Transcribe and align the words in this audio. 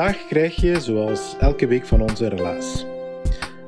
Vandaag 0.00 0.26
krijg 0.26 0.54
je, 0.56 0.80
zoals 0.80 1.36
elke 1.40 1.66
week 1.66 1.86
van 1.86 2.00
ons, 2.00 2.20
een 2.20 2.28
relaas. 2.28 2.86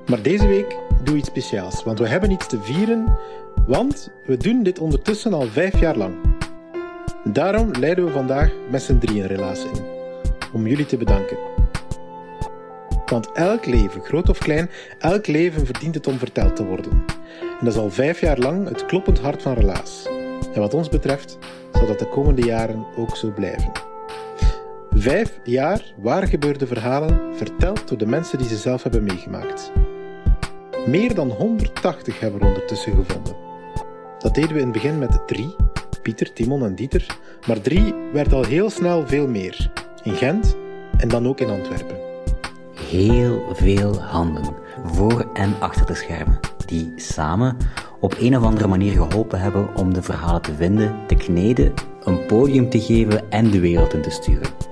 Maar 0.06 0.22
deze 0.22 0.46
week 0.46 0.76
doe 1.04 1.16
iets 1.16 1.28
speciaals, 1.28 1.84
want 1.84 1.98
we 1.98 2.08
hebben 2.08 2.30
iets 2.30 2.46
te 2.46 2.60
vieren, 2.60 3.18
want 3.66 4.10
we 4.26 4.36
doen 4.36 4.62
dit 4.62 4.78
ondertussen 4.78 5.32
al 5.32 5.46
vijf 5.46 5.80
jaar 5.80 5.96
lang. 5.96 6.14
Daarom 7.24 7.70
leiden 7.78 8.04
we 8.04 8.10
vandaag 8.10 8.52
met 8.70 8.82
z'n 8.82 8.98
drieën 8.98 9.26
relaas 9.26 9.64
in, 9.64 9.84
om 10.52 10.66
jullie 10.66 10.86
te 10.86 10.96
bedanken. 10.96 11.36
Want 13.06 13.32
elk 13.32 13.66
leven, 13.66 14.00
groot 14.00 14.28
of 14.28 14.38
klein, 14.38 14.70
elk 14.98 15.26
leven 15.26 15.66
verdient 15.66 15.94
het 15.94 16.06
om 16.06 16.18
verteld 16.18 16.56
te 16.56 16.64
worden. 16.64 16.92
En 17.40 17.64
dat 17.64 17.72
is 17.72 17.80
al 17.80 17.90
vijf 17.90 18.20
jaar 18.20 18.38
lang 18.38 18.68
het 18.68 18.86
kloppend 18.86 19.20
hart 19.20 19.42
van 19.42 19.54
relaas. 19.54 20.08
En 20.54 20.60
wat 20.60 20.74
ons 20.74 20.88
betreft 20.88 21.38
zal 21.72 21.86
dat 21.86 21.98
de 21.98 22.08
komende 22.08 22.42
jaren 22.42 22.86
ook 22.96 23.16
zo 23.16 23.30
blijven. 23.30 23.91
Vijf 25.02 25.38
jaar 25.44 25.92
waar 25.96 26.26
gebeurde 26.26 26.66
verhalen 26.66 27.36
verteld 27.36 27.88
door 27.88 27.98
de 27.98 28.06
mensen 28.06 28.38
die 28.38 28.48
ze 28.48 28.56
zelf 28.56 28.82
hebben 28.82 29.04
meegemaakt. 29.04 29.72
Meer 30.86 31.14
dan 31.14 31.30
180 31.30 32.20
hebben 32.20 32.40
we 32.40 32.46
ondertussen 32.46 32.92
gevonden. 32.92 33.36
Dat 34.18 34.34
deden 34.34 34.52
we 34.52 34.58
in 34.58 34.64
het 34.64 34.72
begin 34.72 34.98
met 34.98 35.22
drie, 35.26 35.54
Pieter, 36.02 36.32
Timon 36.32 36.64
en 36.64 36.74
Dieter, 36.74 37.06
maar 37.46 37.60
drie 37.60 37.94
werd 38.12 38.32
al 38.32 38.44
heel 38.44 38.70
snel 38.70 39.06
veel 39.06 39.28
meer. 39.28 39.72
In 40.02 40.14
Gent 40.14 40.56
en 40.96 41.08
dan 41.08 41.28
ook 41.28 41.40
in 41.40 41.50
Antwerpen. 41.50 41.96
Heel 42.74 43.42
veel 43.52 44.00
handen, 44.00 44.54
voor 44.84 45.30
en 45.34 45.54
achter 45.60 45.86
de 45.86 45.94
schermen, 45.94 46.40
die 46.66 46.92
samen 46.96 47.56
op 48.00 48.14
een 48.18 48.36
of 48.36 48.42
andere 48.42 48.68
manier 48.68 48.92
geholpen 48.92 49.40
hebben 49.40 49.76
om 49.76 49.94
de 49.94 50.02
verhalen 50.02 50.42
te 50.42 50.54
vinden, 50.54 50.94
te 51.06 51.14
kneden, 51.14 51.72
een 52.02 52.26
podium 52.26 52.70
te 52.70 52.80
geven 52.80 53.30
en 53.30 53.50
de 53.50 53.60
wereld 53.60 53.94
in 53.94 54.02
te 54.02 54.10
sturen. 54.10 54.70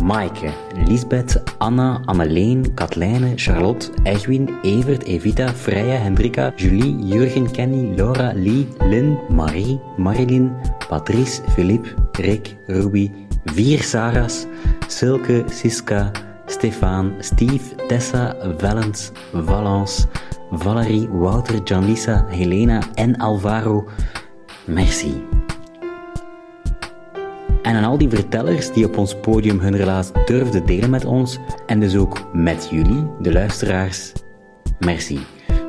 Maaike, 0.00 0.52
Lisbeth, 0.86 1.36
Anna, 1.60 2.02
Anneleen, 2.06 2.62
Katlijne, 2.74 3.36
Charlotte, 3.38 3.90
Egwin, 4.04 4.48
Evert, 4.64 5.06
Evita, 5.06 5.52
Freya, 5.52 5.98
Hendrika, 5.98 6.52
Julie, 6.56 6.96
Jurgen, 7.02 7.46
Kenny, 7.52 7.96
Laura, 7.96 8.32
Lee, 8.34 8.66
Lynn, 8.82 9.18
Marie, 9.28 9.78
Marilyn, 9.96 10.50
Patrice, 10.88 11.42
Philippe, 11.54 11.88
Rick, 12.18 12.56
Ruby, 12.68 13.10
vier 13.54 13.82
Sarah's, 13.82 14.46
Silke, 14.88 15.44
Siska, 15.48 16.12
Stefan, 16.46 17.16
Steve, 17.20 17.76
Tessa, 17.88 18.34
Valens, 18.58 19.12
Valence, 19.32 20.08
Valerie, 20.52 21.08
Wouter, 21.08 21.60
Janlisa, 21.64 22.26
Helena 22.30 22.80
en 22.96 23.20
Alvaro. 23.20 23.86
Merci. 24.66 25.37
En 27.68 27.76
aan 27.76 27.84
al 27.84 27.98
die 27.98 28.08
vertellers 28.08 28.72
die 28.72 28.84
op 28.84 28.96
ons 28.96 29.14
podium 29.20 29.58
hun 29.60 29.76
relaas 29.76 30.10
durfden 30.24 30.66
delen 30.66 30.90
met 30.90 31.04
ons, 31.04 31.38
en 31.66 31.80
dus 31.80 31.96
ook 31.96 32.32
met 32.32 32.68
jullie, 32.70 33.06
de 33.20 33.32
luisteraars, 33.32 34.12
merci. 34.78 35.18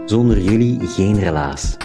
Zonder 0.06 0.42
jullie 0.42 0.88
geen 0.88 1.20
relaas. 1.20 1.78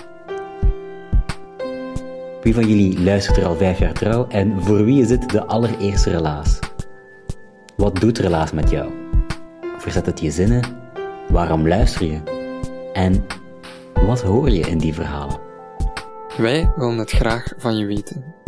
Wie 2.43 2.55
van 2.55 2.69
jullie 2.69 3.03
luistert 3.03 3.37
er 3.37 3.45
al 3.45 3.57
vijf 3.57 3.79
jaar 3.79 3.93
trouw 3.93 4.27
en 4.29 4.63
voor 4.63 4.85
wie 4.85 5.01
is 5.01 5.09
dit 5.09 5.31
de 5.31 5.45
allereerste 5.45 6.11
relaas? 6.11 6.59
Wat 7.77 8.01
doet 8.01 8.19
relaas 8.19 8.53
met 8.53 8.71
jou? 8.71 8.91
Verzet 9.79 10.07
het 10.07 10.21
je 10.21 10.31
zinnen? 10.31 10.63
Waarom 11.29 11.69
luister 11.69 12.07
je? 12.07 12.21
En 12.93 13.27
wat 14.07 14.23
hoor 14.23 14.51
je 14.51 14.69
in 14.69 14.79
die 14.79 14.95
verhalen? 14.95 15.39
Wij 16.37 16.73
willen 16.77 16.99
het 16.99 17.11
graag 17.11 17.53
van 17.57 17.77
je 17.77 17.87
weten. 17.87 18.44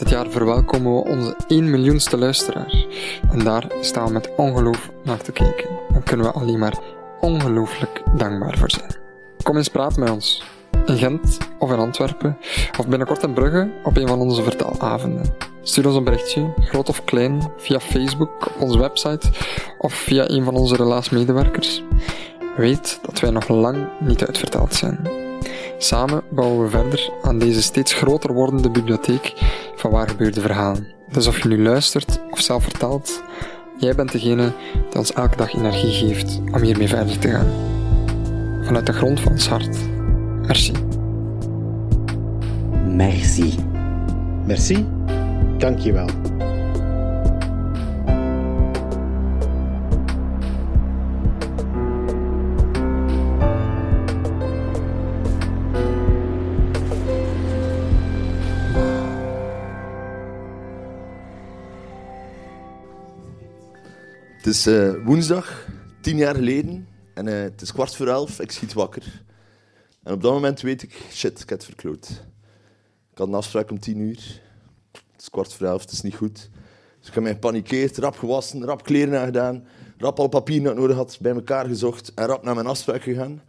Dit 0.00 0.08
jaar 0.08 0.30
verwelkomen 0.30 0.94
we 0.94 1.08
onze 1.08 1.36
1 1.48 1.70
miljoenste 1.70 2.18
luisteraar. 2.18 2.86
En 3.30 3.38
daar 3.38 3.66
staan 3.80 4.06
we 4.06 4.12
met 4.12 4.30
ongeloof 4.36 4.90
naar 5.04 5.18
te 5.18 5.32
kijken. 5.32 5.68
En 5.94 6.02
kunnen 6.02 6.26
we 6.26 6.32
alleen 6.32 6.58
maar 6.58 6.78
ongelooflijk 7.20 8.02
dankbaar 8.16 8.58
voor 8.58 8.70
zijn. 8.70 8.94
Kom 9.42 9.56
eens 9.56 9.68
praten 9.68 10.00
met 10.00 10.10
ons. 10.10 10.42
In 10.86 10.98
Gent 10.98 11.38
of 11.58 11.70
in 11.70 11.78
Antwerpen, 11.78 12.36
of 12.78 12.86
binnenkort 12.88 13.22
in 13.22 13.32
Brugge 13.32 13.70
op 13.84 13.96
een 13.96 14.08
van 14.08 14.18
onze 14.18 14.42
vertelavonden. 14.42 15.34
Stuur 15.62 15.86
ons 15.86 15.96
een 15.96 16.04
berichtje, 16.04 16.52
groot 16.60 16.88
of 16.88 17.04
klein, 17.04 17.52
via 17.56 17.80
Facebook, 17.80 18.46
op 18.46 18.60
onze 18.60 18.78
website 18.78 19.30
of 19.78 19.94
via 19.94 20.28
een 20.28 20.44
van 20.44 20.54
onze 20.54 20.76
relaasmedewerkers. 20.76 21.82
Weet 22.56 22.98
dat 23.02 23.20
wij 23.20 23.30
nog 23.30 23.48
lang 23.48 23.88
niet 23.98 24.26
uitverteld 24.26 24.74
zijn. 24.74 25.08
Samen 25.78 26.22
bouwen 26.30 26.62
we 26.62 26.70
verder 26.70 27.10
aan 27.22 27.38
deze 27.38 27.62
steeds 27.62 27.92
groter 27.92 28.32
wordende 28.32 28.70
bibliotheek 28.70 29.34
van 29.80 29.90
waar 29.90 30.08
gebeurde 30.08 30.40
verhalen. 30.40 30.86
Dus 31.12 31.26
of 31.26 31.42
je 31.42 31.48
nu 31.48 31.62
luistert 31.62 32.20
of 32.30 32.40
zelf 32.40 32.62
vertelt, 32.62 33.22
jij 33.78 33.94
bent 33.94 34.12
degene 34.12 34.52
die 34.88 34.98
ons 34.98 35.12
elke 35.12 35.36
dag 35.36 35.54
energie 35.54 35.92
geeft 35.92 36.40
om 36.52 36.62
hiermee 36.62 36.88
verder 36.88 37.18
te 37.18 37.28
gaan. 37.28 37.48
Vanuit 38.64 38.86
de 38.86 38.92
grond 38.92 39.20
van 39.20 39.32
ons 39.32 39.48
hart. 39.48 39.78
Merci. 40.46 40.72
Merci. 42.86 43.54
Merci, 44.46 44.86
dank 45.58 46.49
Het 64.40 64.48
is 64.48 64.66
eh, 64.66 64.92
woensdag, 65.04 65.66
tien 66.00 66.16
jaar 66.16 66.34
geleden, 66.34 66.88
en 67.14 67.28
eh, 67.28 67.42
het 67.42 67.60
is 67.60 67.72
kwart 67.72 67.96
voor 67.96 68.06
elf, 68.06 68.40
ik 68.40 68.50
schiet 68.50 68.72
wakker. 68.72 69.22
En 70.02 70.12
op 70.12 70.22
dat 70.22 70.32
moment 70.32 70.60
weet 70.60 70.82
ik, 70.82 70.98
shit, 71.10 71.40
ik 71.40 71.48
heb 71.48 71.58
het 71.58 71.64
verkloot. 71.64 72.08
Ik 73.12 73.18
had 73.18 73.28
een 73.28 73.34
afspraak 73.34 73.70
om 73.70 73.80
tien 73.80 73.98
uur. 73.98 74.40
Het 74.92 75.20
is 75.20 75.30
kwart 75.30 75.54
voor 75.54 75.66
elf, 75.66 75.80
het 75.80 75.92
is 75.92 76.00
niet 76.00 76.14
goed. 76.14 76.50
Dus 76.98 77.08
ik 77.08 77.14
heb 77.14 77.22
mij 77.22 77.32
gepanikeerd, 77.32 77.98
rap 77.98 78.18
gewassen, 78.18 78.64
rap 78.64 78.82
kleren 78.82 79.20
aangedaan, 79.20 79.66
rap 79.98 80.18
al 80.18 80.28
papier 80.28 80.62
dat 80.62 80.76
nodig 80.76 80.96
had 80.96 81.18
bij 81.20 81.32
elkaar 81.32 81.66
gezocht 81.66 82.12
en 82.14 82.26
rap 82.26 82.42
naar 82.42 82.54
mijn 82.54 82.66
afspraak 82.66 83.02
gegaan. 83.02 83.42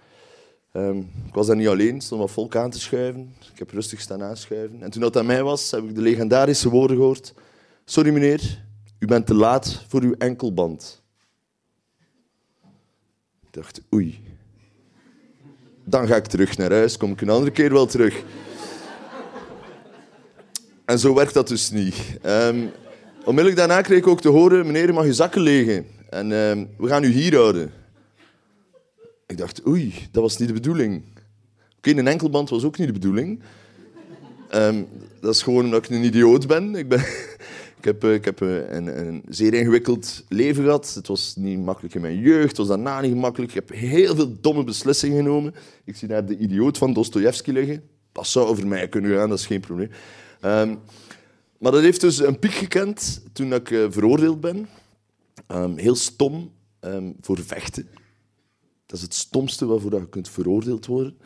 Ehm, 0.71 0.97
ik 0.97 1.33
was 1.33 1.47
daar 1.47 1.55
niet 1.55 1.67
alleen, 1.67 2.01
stond 2.01 2.21
wat 2.21 2.31
volk 2.31 2.55
aan 2.55 2.69
te 2.69 2.79
schuiven. 2.79 3.35
Ik 3.53 3.59
heb 3.59 3.71
rustig 3.71 3.99
staan 4.01 4.23
aanschuiven. 4.23 4.83
En 4.83 4.91
toen 4.91 5.01
dat 5.01 5.17
aan 5.17 5.25
mij 5.25 5.43
was, 5.43 5.71
heb 5.71 5.83
ik 5.83 5.95
de 5.95 6.01
legendarische 6.01 6.69
woorden 6.69 6.97
gehoord. 6.97 7.33
Sorry 7.85 8.11
meneer, 8.13 8.69
u 9.01 9.05
bent 9.05 9.25
te 9.25 9.33
laat 9.33 9.85
voor 9.87 10.01
uw 10.01 10.13
enkelband. 10.17 11.01
Ik 13.41 13.53
dacht, 13.53 13.81
oei. 13.93 14.23
Dan 15.83 16.07
ga 16.07 16.15
ik 16.15 16.25
terug 16.25 16.57
naar 16.57 16.71
huis, 16.71 16.97
kom 16.97 17.11
ik 17.11 17.21
een 17.21 17.29
andere 17.29 17.51
keer 17.51 17.71
wel 17.71 17.85
terug. 17.85 18.23
En 20.85 20.99
zo 20.99 21.13
werkt 21.13 21.33
dat 21.33 21.47
dus 21.47 21.71
niet. 21.71 21.95
Um, 22.25 22.71
onmiddellijk 23.23 23.55
daarna 23.55 23.81
kreeg 23.81 23.97
ik 23.97 24.07
ook 24.07 24.21
te 24.21 24.29
horen, 24.29 24.65
meneer, 24.65 24.93
mag 24.93 25.05
je 25.05 25.13
zakken 25.13 25.41
legen. 25.41 25.85
En 26.09 26.31
um, 26.31 26.69
we 26.77 26.87
gaan 26.87 27.03
u 27.03 27.11
hier 27.11 27.35
houden. 27.35 27.73
Ik 29.27 29.37
dacht, 29.37 29.67
oei, 29.67 29.93
dat 30.11 30.21
was 30.23 30.37
niet 30.37 30.47
de 30.47 30.53
bedoeling. 30.53 31.03
Oké, 31.77 31.89
een 31.89 32.07
enkelband 32.07 32.49
was 32.49 32.63
ook 32.63 32.77
niet 32.77 32.87
de 32.87 32.93
bedoeling. 32.93 33.41
Um, 34.53 34.87
dat 35.21 35.33
is 35.33 35.41
gewoon 35.41 35.63
omdat 35.65 35.85
ik 35.85 35.89
een 35.89 36.03
idioot 36.03 36.47
ben. 36.47 36.75
Ik 36.75 36.89
ben 36.89 37.05
ik 37.81 37.87
heb, 37.87 38.03
ik 38.03 38.25
heb 38.25 38.39
een, 38.39 39.07
een, 39.07 39.23
zeer 39.29 39.53
ingewikkeld 39.53 40.23
leven 40.27 40.63
gehad. 40.63 40.93
Het 40.93 41.07
was 41.07 41.35
niet 41.35 41.59
makkelijk 41.59 41.95
in 41.95 42.01
mijn 42.01 42.19
jeugd, 42.19 42.47
het 42.47 42.57
was 42.57 42.67
daarna 42.67 43.01
niet 43.01 43.11
gemakkelijk. 43.11 43.55
Ik 43.55 43.67
heb 43.67 43.79
heel 43.79 44.15
veel 44.15 44.41
domme 44.41 44.63
beslissingen 44.63 45.17
genomen. 45.17 45.53
Ik 45.83 45.95
zie 45.95 46.07
daar 46.07 46.25
de 46.25 46.37
idioot 46.37 46.77
van 46.77 46.93
Dostoevsky 46.93 47.51
liggen. 47.51 47.83
dat 48.11 48.27
zou 48.27 48.47
over 48.47 48.67
mij 48.67 48.89
kunnen 48.89 49.17
gaan, 49.17 49.29
dat 49.29 49.39
is 49.39 49.45
geen 49.45 49.59
probleem. 49.59 49.89
Ehm, 50.41 50.75
maar 51.57 51.71
dat 51.71 51.81
heeft 51.81 52.01
dus 52.01 52.19
een 52.19 52.39
piek 52.39 52.51
gekend 52.51 53.23
toen 53.33 53.53
ik 53.53 53.71
eh, 53.71 53.85
veroordeeld 53.89 54.41
ben. 54.41 54.67
Ehm, 55.47 55.77
heel 55.77 55.95
stom 55.95 56.51
ehm, 56.79 57.11
voor 57.21 57.39
vechten. 57.39 57.87
Dat 58.85 58.97
is 58.97 59.01
het 59.01 59.13
stomste 59.13 59.65
waarvoor 59.65 59.93
je 59.93 60.09
kunt 60.09 60.29
veroordeeld 60.29 60.85
worden. 60.85 61.17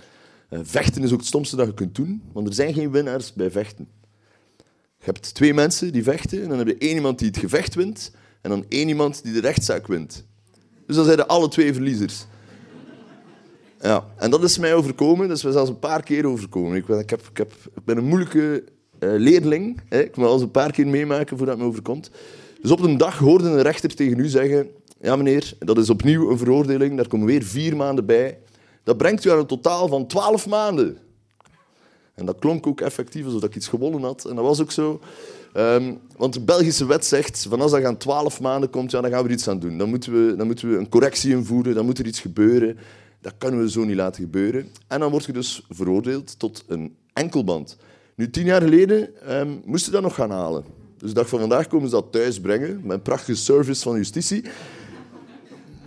Eh, 0.50 0.60
vechten 0.63 1.04
is 1.04 1.12
ook 1.12 1.18
het 1.18 1.28
stomste 1.28 1.56
dat 1.56 1.68
je 1.68 1.74
kunt 1.74 1.96
doen, 1.96 2.22
want 2.31 2.48
er 2.48 2.54
zijn 2.54 2.74
geen 2.74 2.92
winnaars 2.92 3.34
bij 3.34 3.52
vechten. 3.52 3.88
Je 5.06 5.12
hebt 5.12 5.34
twee 5.34 5.54
mensen 5.54 5.92
die 5.92 6.04
vechten 6.04 6.42
en 6.42 6.50
dan 6.50 6.57
heb 6.57 6.68
je 6.68 6.78
één 6.78 6.96
iemand 6.96 7.19
die 7.19 7.28
het 7.28 7.38
gevecht 7.38 7.75
wint 7.75 8.12
en 8.42 8.50
dan 8.50 8.66
één 8.69 8.88
iemand 8.88 9.24
die 9.24 9.34
de 9.34 9.40
rechtszaak 9.40 9.88
wint. 9.88 10.25
Dus 10.88 10.96
dan 10.96 11.06
zijn 11.06 11.18
er 11.18 11.25
alle 11.25 11.48
twee 11.48 11.74
verliezers. 11.74 12.25
Ja, 13.81 14.06
en 14.18 14.30
dat 14.31 14.44
is 14.44 14.57
mij 14.57 14.75
overkomen. 14.75 15.28
Dat 15.28 15.38
is 15.38 15.44
mij 15.44 15.52
zelfs 15.52 15.69
een 15.69 15.80
paar 15.80 16.04
keer 16.04 16.25
overkomen. 16.25 16.78
Ik 16.78 16.86
ben, 16.86 17.00
ik 17.00 17.10
heb, 17.10 17.22
ik 17.31 17.38
heb, 17.38 17.52
een 17.86 18.06
moeilijke 18.06 18.63
uh, 19.00 19.10
leerling. 19.18 19.81
Hè. 19.90 20.02
Ik 20.02 20.16
moet 20.16 20.25
al 20.25 20.34
eens 20.34 20.42
een 20.42 20.52
paar 20.52 20.72
keer 20.72 20.88
meemaken 20.88 21.38
voordat 21.38 21.56
het 21.56 21.63
me 21.63 21.69
overkomt. 21.69 22.12
Dus 22.62 22.72
op 22.72 22.80
een 22.80 22.98
dag 22.98 23.18
hoorde 23.18 23.50
een 23.50 23.62
rechter 23.62 23.96
tegen 23.96 24.19
u 24.19 24.28
zeggen... 24.28 24.69
Ja, 25.02 25.16
meneer, 25.16 25.54
dat 25.60 25.78
is 25.78 25.90
opnieuw 25.90 26.31
een 26.31 26.38
veroordeling. 26.38 26.96
Daar 26.96 27.07
komen 27.07 27.28
weer 27.28 27.44
vier 27.44 27.75
maanden 27.75 28.06
bij. 28.06 28.38
Dat 28.84 28.98
brengt 28.98 29.25
u 29.25 29.30
aan 29.31 29.38
een 29.38 29.46
totaal 29.46 29.88
van 29.88 30.07
twaalf 30.07 30.48
maanden. 30.48 30.98
En 32.16 32.26
dat 32.26 32.40
klonk 32.40 32.68
ook 32.68 32.82
effectief 32.82 33.26
alsof 33.26 33.44
ik 33.44 33.56
iets 33.56 33.68
gewonnen 33.68 34.02
had. 34.02 34.26
En 34.26 34.36
dat 34.36 34.46
was 34.46 34.62
ook 34.62 34.72
zo. 34.72 35.00
Um, 35.58 36.00
want 36.18 36.34
de 36.34 36.42
Belgische 36.42 36.86
wet 36.86 37.06
zegt, 37.06 37.46
van 37.50 37.62
als 37.62 37.72
dat 37.72 37.84
aan 37.84 37.98
twaalf 37.98 38.42
maanden 38.42 38.70
komt, 38.70 38.92
ja, 38.92 39.02
dan 39.02 39.12
gaan 39.12 39.22
we 39.22 39.28
er 39.28 39.34
iets 39.34 39.48
aan 39.48 39.60
doen. 39.60 39.78
Dan 39.78 39.90
moeten, 39.90 40.28
we, 40.28 40.36
dan 40.36 40.46
moeten 40.46 40.72
we 40.72 40.78
een 40.78 40.90
correctie 40.90 41.32
invoeren, 41.32 41.76
dan 41.76 41.86
moet 41.86 42.00
er 42.00 42.06
iets 42.06 42.20
gebeuren. 42.20 42.78
Dat 43.22 43.34
kunnen 43.38 43.60
we 43.60 43.70
zo 43.70 43.84
niet 43.84 43.96
laten 43.96 44.24
gebeuren. 44.24 44.68
En 44.88 45.00
dan 45.00 45.12
word 45.12 45.26
je 45.26 45.32
dus 45.32 45.66
veroordeeld 45.70 46.40
tot 46.40 46.64
een 46.68 46.96
enkelband. 47.14 47.78
Nu, 48.16 48.30
tien 48.30 48.46
jaar 48.46 48.62
geleden 48.62 49.10
um, 49.40 49.62
moesten 49.66 49.92
dat 49.92 50.02
nog 50.02 50.16
gaan 50.16 50.32
halen. 50.32 50.64
Dus 50.98 51.10
de 51.10 51.16
dag 51.16 51.30
van 51.30 51.40
vandaag 51.40 51.68
komen 51.68 51.90
ze 51.90 51.96
dat 51.96 52.12
thuis 52.12 52.40
brengen, 52.40 52.80
met 52.84 52.92
een 52.92 53.02
prachtige 53.02 53.38
service 53.38 53.82
van 53.82 53.96
justitie. 53.96 54.44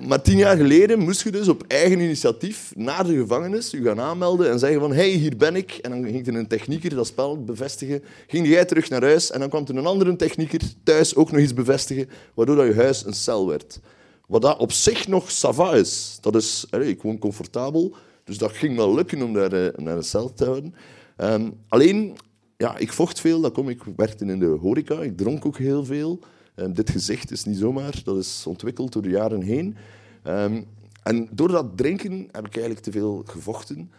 Maar 0.07 0.23
tien 0.23 0.37
jaar 0.37 0.57
geleden 0.57 0.99
moest 0.99 1.23
je 1.23 1.31
dus 1.31 1.49
op 1.49 1.65
eigen 1.67 2.01
initiatief 2.01 2.73
naar 2.77 3.07
de 3.07 3.17
gevangenis 3.17 3.71
je 3.71 3.83
gaan 3.83 4.01
aanmelden 4.01 4.51
en 4.51 4.59
zeggen 4.59 4.81
van 4.81 4.93
hey, 4.93 5.09
hier 5.09 5.37
ben 5.37 5.57
ik. 5.57 5.73
En 5.73 5.91
dan 5.91 6.05
ging 6.05 6.27
er 6.27 6.35
een 6.35 6.47
technieker 6.47 6.95
dat 6.95 7.07
spel 7.07 7.45
bevestigen. 7.45 8.03
Ging 8.27 8.49
jij 8.49 8.65
terug 8.65 8.89
naar 8.89 9.03
huis 9.03 9.31
en 9.31 9.41
dan 9.41 9.49
kwam 9.49 9.65
er 9.69 9.77
een 9.77 9.87
andere 9.87 10.17
technieker 10.17 10.61
thuis 10.83 11.15
ook 11.15 11.33
nog 11.33 11.41
iets 11.41 11.55
bevestigen, 11.55 12.09
waardoor 12.35 12.57
dat 12.57 12.67
je 12.67 12.75
huis 12.75 13.05
een 13.05 13.15
cel 13.15 13.49
werd. 13.49 13.81
Wat 14.27 14.43
dat 14.43 14.59
op 14.59 14.73
zich 14.73 15.09
nog 15.09 15.31
sava 15.31 15.75
is. 15.75 16.19
Dat 16.21 16.35
is, 16.35 16.67
ik 16.81 17.03
woon 17.03 17.19
comfortabel, 17.19 17.97
dus 18.25 18.39
dat 18.39 18.53
ging 18.53 18.77
wel 18.77 18.95
lukken 18.95 19.23
om 19.23 19.33
daar, 19.33 19.53
eh, 19.53 19.85
naar 19.85 19.97
een 19.97 20.03
cel 20.03 20.35
te 20.35 20.45
houden. 20.45 20.75
Um, 21.17 21.53
alleen, 21.69 22.17
ja, 22.57 22.77
ik 22.77 22.93
vocht 22.93 23.21
veel, 23.21 23.41
dat 23.41 23.53
kom, 23.53 23.69
ik 23.69 23.83
werkte 23.97 24.25
in 24.25 24.39
de 24.39 24.47
horeca, 24.47 25.01
ik 25.01 25.17
dronk 25.17 25.47
ook 25.47 25.59
heel 25.59 25.85
veel. 25.85 26.21
Um, 26.59 26.75
dit 26.75 26.91
gezicht 26.91 27.31
is 27.31 27.45
niet 27.45 27.57
zomaar, 27.57 28.01
dat 28.05 28.17
is 28.17 28.47
ontwikkeld 28.47 28.93
door 28.93 29.03
de 29.03 29.09
jaren 29.09 29.43
heen. 29.43 29.77
Um, 30.25 30.67
en 31.03 31.29
door 31.31 31.49
dat 31.49 31.77
drinken 31.77 32.29
heb 32.33 32.47
ik 32.47 32.55
eigenlijk 32.55 32.81
te 32.81 32.91
veel 32.91 33.23
gevochten. 33.27 33.91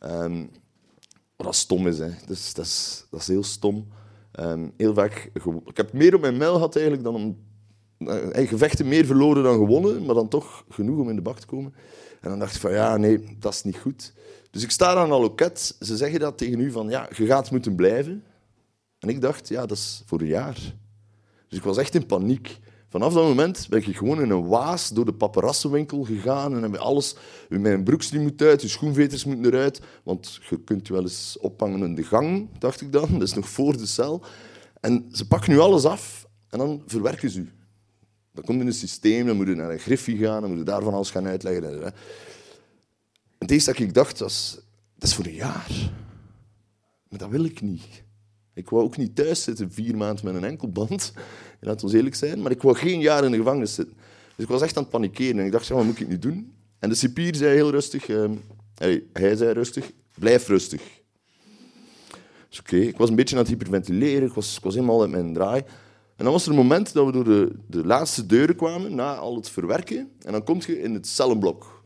Um, 0.00 0.50
wat 1.36 1.54
stom 1.54 1.86
is, 1.86 1.98
hè. 1.98 2.10
Dat, 2.26 2.36
is 2.56 3.06
dat 3.10 3.26
heel 3.26 3.42
stom. 3.42 3.86
heel 4.76 4.94
vaak, 4.94 5.30
ik 5.66 5.76
heb 5.76 5.92
meer 5.92 6.14
op 6.14 6.20
mijn 6.20 6.36
mijl 6.36 6.54
gehad 6.54 6.76
eigenlijk 6.76 7.04
dan 7.04 7.14
om 7.14 7.36
uh, 7.98 8.48
gevechten 8.48 8.88
meer 8.88 9.06
verloren 9.06 9.42
dan 9.42 9.58
gewonnen, 9.58 10.04
maar 10.04 10.14
dan 10.14 10.28
toch 10.28 10.64
genoeg 10.68 10.98
om 10.98 11.08
in 11.08 11.16
de 11.16 11.22
bak 11.22 11.38
te 11.38 11.46
komen. 11.46 11.74
En 12.20 12.30
dan 12.30 12.38
dacht 12.38 12.54
ik 12.54 12.60
van 12.60 12.72
ja, 12.72 12.96
nee, 12.96 13.36
dat 13.38 13.52
is 13.52 13.62
niet 13.62 13.78
goed. 13.78 14.12
Dus 14.50 14.62
ik 14.62 14.70
sta 14.70 14.94
aan 14.94 15.12
een 15.12 15.20
loket. 15.20 15.76
Ze 15.80 15.96
zeggen 15.96 16.20
dat 16.20 16.38
tegen 16.38 16.60
u 16.60 16.70
van 16.70 16.88
ja, 16.88 17.08
je 17.16 17.26
gaat 17.26 17.50
moeten 17.50 17.74
blijven. 17.74 18.24
En 18.98 19.08
ik 19.08 19.20
dacht, 19.20 19.48
ja, 19.48 19.66
dat 19.66 19.76
is 19.76 20.02
voor 20.06 20.20
een 20.20 20.26
jaar. 20.26 20.74
Dus 21.54 21.62
ik 21.62 21.68
was 21.68 21.78
echt 21.78 21.94
in 21.94 22.06
paniek. 22.06 22.58
Vanaf 22.88 23.12
dat 23.12 23.22
moment 23.22 23.66
ben 23.68 23.86
ik 23.86 23.96
gewoon 23.96 24.20
in 24.20 24.30
een 24.30 24.46
waas 24.46 24.88
door 24.88 25.04
de 25.04 25.14
paparassenwinkel 25.14 26.04
gegaan 26.04 26.54
en 26.56 26.62
heb 26.62 26.74
alles... 26.74 27.16
Mijn 27.48 27.84
broeksliem 27.84 28.22
moet 28.22 28.42
uit, 28.42 28.62
je 28.62 28.68
schoenveters 28.68 29.24
moeten 29.24 29.46
eruit, 29.46 29.80
want 30.02 30.40
je 30.50 30.60
kunt 30.60 30.88
wel 30.88 31.02
eens 31.02 31.38
ophangen 31.40 31.82
in 31.82 31.94
de 31.94 32.02
gang, 32.02 32.48
dacht 32.58 32.80
ik 32.80 32.92
dan. 32.92 33.08
Dat 33.18 33.22
is 33.22 33.34
nog 33.34 33.48
voor 33.48 33.76
de 33.76 33.86
cel. 33.86 34.24
En 34.80 35.08
ze 35.12 35.26
pakken 35.26 35.50
nu 35.50 35.58
alles 35.58 35.84
af 35.84 36.26
en 36.48 36.58
dan 36.58 36.82
verwerken 36.86 37.30
ze 37.30 37.40
u. 37.40 37.52
Dat 38.32 38.44
komt 38.44 38.60
in 38.60 38.66
een 38.66 38.72
systeem, 38.72 39.26
dan 39.26 39.36
moet 39.36 39.46
je 39.46 39.54
naar 39.54 39.70
een 39.70 39.78
griffie 39.78 40.18
gaan, 40.18 40.40
dan 40.40 40.56
moet 40.56 40.66
daarvan 40.66 40.94
alles 40.94 41.10
gaan 41.10 41.26
uitleggen. 41.26 41.84
En 41.84 41.92
het 43.38 43.50
eerste 43.50 43.72
dat 43.72 43.80
ik 43.80 43.94
dacht 43.94 44.18
was, 44.18 44.58
dat 44.94 45.08
is 45.08 45.14
voor 45.14 45.24
een 45.24 45.34
jaar. 45.34 45.70
Maar 47.08 47.18
dat 47.18 47.30
wil 47.30 47.44
ik 47.44 47.60
niet. 47.60 48.04
Ik 48.54 48.70
wou 48.70 48.84
ook 48.84 48.96
niet 48.96 49.16
thuis 49.16 49.42
zitten 49.42 49.72
vier 49.72 49.96
maanden 49.96 50.24
met 50.24 50.34
een 50.34 50.44
enkelband. 50.44 51.12
Laat 51.64 51.82
ons 51.82 51.92
eerlijk 51.92 52.14
zijn. 52.14 52.42
Maar 52.42 52.50
ik 52.50 52.62
wou 52.62 52.76
geen 52.76 53.00
jaar 53.00 53.24
in 53.24 53.30
de 53.30 53.36
gevangenis 53.36 53.74
zitten. 53.74 53.96
Dus 54.36 54.44
ik 54.44 54.50
was 54.50 54.62
echt 54.62 54.76
aan 54.76 54.82
het 54.82 54.92
panikeren. 54.92 55.38
En 55.38 55.46
ik 55.46 55.52
dacht, 55.52 55.66
ja, 55.66 55.74
wat 55.74 55.84
moet 55.84 56.00
ik 56.00 56.08
nu 56.08 56.18
doen? 56.18 56.54
En 56.78 56.88
de 56.88 56.94
cipier 56.94 57.34
zei 57.34 57.54
heel 57.54 57.70
rustig... 57.70 58.08
Uh, 58.08 58.30
hij 59.12 59.36
zei 59.36 59.52
rustig, 59.52 59.90
blijf 60.18 60.48
rustig. 60.48 60.82
Dus 62.48 62.60
oké, 62.60 62.76
ik 62.76 62.96
was 62.96 63.08
een 63.08 63.16
beetje 63.16 63.36
aan 63.36 63.42
het 63.42 63.50
hyperventileren. 63.50 64.28
Ik 64.28 64.34
was, 64.34 64.56
ik 64.56 64.62
was 64.62 64.74
helemaal 64.74 65.00
uit 65.00 65.10
mijn 65.10 65.34
draai. 65.34 65.62
En 66.16 66.24
dan 66.24 66.32
was 66.32 66.44
er 66.44 66.50
een 66.50 66.56
moment 66.56 66.92
dat 66.92 67.06
we 67.06 67.12
door 67.12 67.24
de, 67.24 67.52
de 67.66 67.86
laatste 67.86 68.26
deuren 68.26 68.56
kwamen, 68.56 68.94
na 68.94 69.14
al 69.14 69.36
het 69.36 69.48
verwerken. 69.48 70.10
En 70.20 70.32
dan 70.32 70.44
kom 70.44 70.60
je 70.66 70.80
in 70.80 70.94
het 70.94 71.06
cellenblok. 71.06 71.82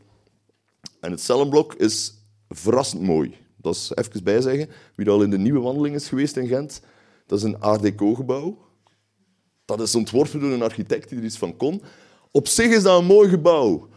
En 0.99 1.11
het 1.11 1.21
cellenblok 1.21 1.73
is 1.73 2.13
verrassend 2.49 3.01
mooi. 3.01 3.35
Dat 3.55 3.75
is 3.75 3.91
even 3.95 4.23
bijzeggen. 4.23 4.69
Wie 4.95 5.09
al 5.09 5.23
in 5.23 5.29
de 5.29 5.37
nieuwe 5.37 5.59
wandeling 5.59 5.95
is 5.95 6.07
geweest 6.07 6.37
in 6.37 6.47
Gent, 6.47 6.81
dat 7.25 7.37
is 7.37 7.43
een 7.43 7.59
Art 7.59 7.81
Deco-gebouw. 7.81 8.57
Dat 9.77 9.87
is 9.87 9.95
ontworpen 9.95 10.39
door 10.39 10.51
een 10.51 10.61
architect 10.61 11.09
die 11.09 11.17
er 11.17 11.23
iets 11.23 11.37
van 11.37 11.57
kon. 11.57 11.81
Op 12.31 12.47
zich 12.47 12.67
is 12.67 12.83
dat 12.83 12.99
een 12.99 13.05
mooi 13.05 13.29
gebouw. 13.29 13.87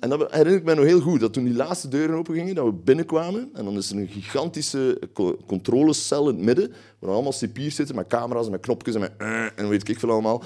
En 0.00 0.10
dat 0.10 0.30
herinner 0.30 0.56
ik 0.56 0.64
me 0.64 0.74
nog 0.74 0.84
heel 0.84 1.00
goed, 1.00 1.20
dat 1.20 1.32
toen 1.32 1.44
die 1.44 1.54
laatste 1.54 1.88
deuren 1.88 2.16
opengingen, 2.16 2.54
dat 2.54 2.64
we 2.64 2.72
binnenkwamen, 2.72 3.50
en 3.52 3.64
dan 3.64 3.76
is 3.76 3.90
er 3.90 3.96
een 3.96 4.08
gigantische 4.08 4.98
controlecel 5.46 6.28
in 6.28 6.34
het 6.34 6.44
midden, 6.44 6.72
waar 6.98 7.10
allemaal 7.10 7.32
cipiers 7.32 7.74
zitten 7.74 7.94
met 7.94 8.06
camera's 8.06 8.44
en 8.44 8.50
met 8.50 8.60
knopjes 8.60 8.94
en 8.94 9.00
met 9.00 9.12
uh, 9.18 9.46
en 9.56 9.68
weet 9.68 9.88
ik 9.88 9.98
veel 9.98 10.10
allemaal. 10.10 10.42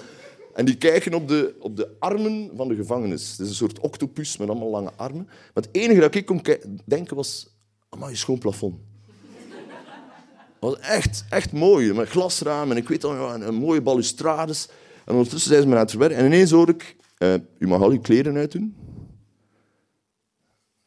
En 0.54 0.64
die 0.64 0.76
kijken 0.76 1.14
op 1.14 1.28
de, 1.28 1.54
op 1.58 1.76
de 1.76 1.96
armen 1.98 2.50
van 2.56 2.68
de 2.68 2.74
gevangenis. 2.74 3.30
Het 3.30 3.40
is 3.40 3.48
een 3.48 3.54
soort 3.54 3.80
octopus 3.80 4.36
met 4.36 4.48
allemaal 4.48 4.70
lange 4.70 4.92
armen. 4.96 5.24
Maar 5.24 5.62
het 5.64 5.68
enige 5.72 6.00
dat 6.00 6.14
ik 6.14 6.26
kon 6.26 6.42
denken 6.84 7.16
was, 7.16 7.56
amai, 7.88 8.16
schoon 8.16 8.38
plafond. 8.38 8.87
Was 10.60 10.78
echt, 10.78 11.24
echt 11.28 11.52
mooi, 11.52 11.92
met 11.92 12.08
glasramen 12.08 12.76
en 12.76 12.82
ik 12.82 12.88
weet 12.88 13.04
al, 13.04 13.34
een, 13.34 13.48
een 13.48 13.54
mooie 13.54 13.82
balustrades. 13.82 14.68
En 15.04 15.14
ondertussen 15.14 15.50
zijn 15.50 15.62
ze 15.62 15.68
me 15.68 15.74
aan 15.74 15.80
het 15.80 15.90
verwerken. 15.90 16.18
En 16.18 16.24
ineens 16.24 16.50
hoor 16.50 16.68
ik, 16.68 16.96
uh, 17.18 17.34
u 17.58 17.66
mag 17.66 17.80
al 17.80 17.90
uw 17.90 18.00
kleren 18.00 18.36
uitdoen. 18.36 18.76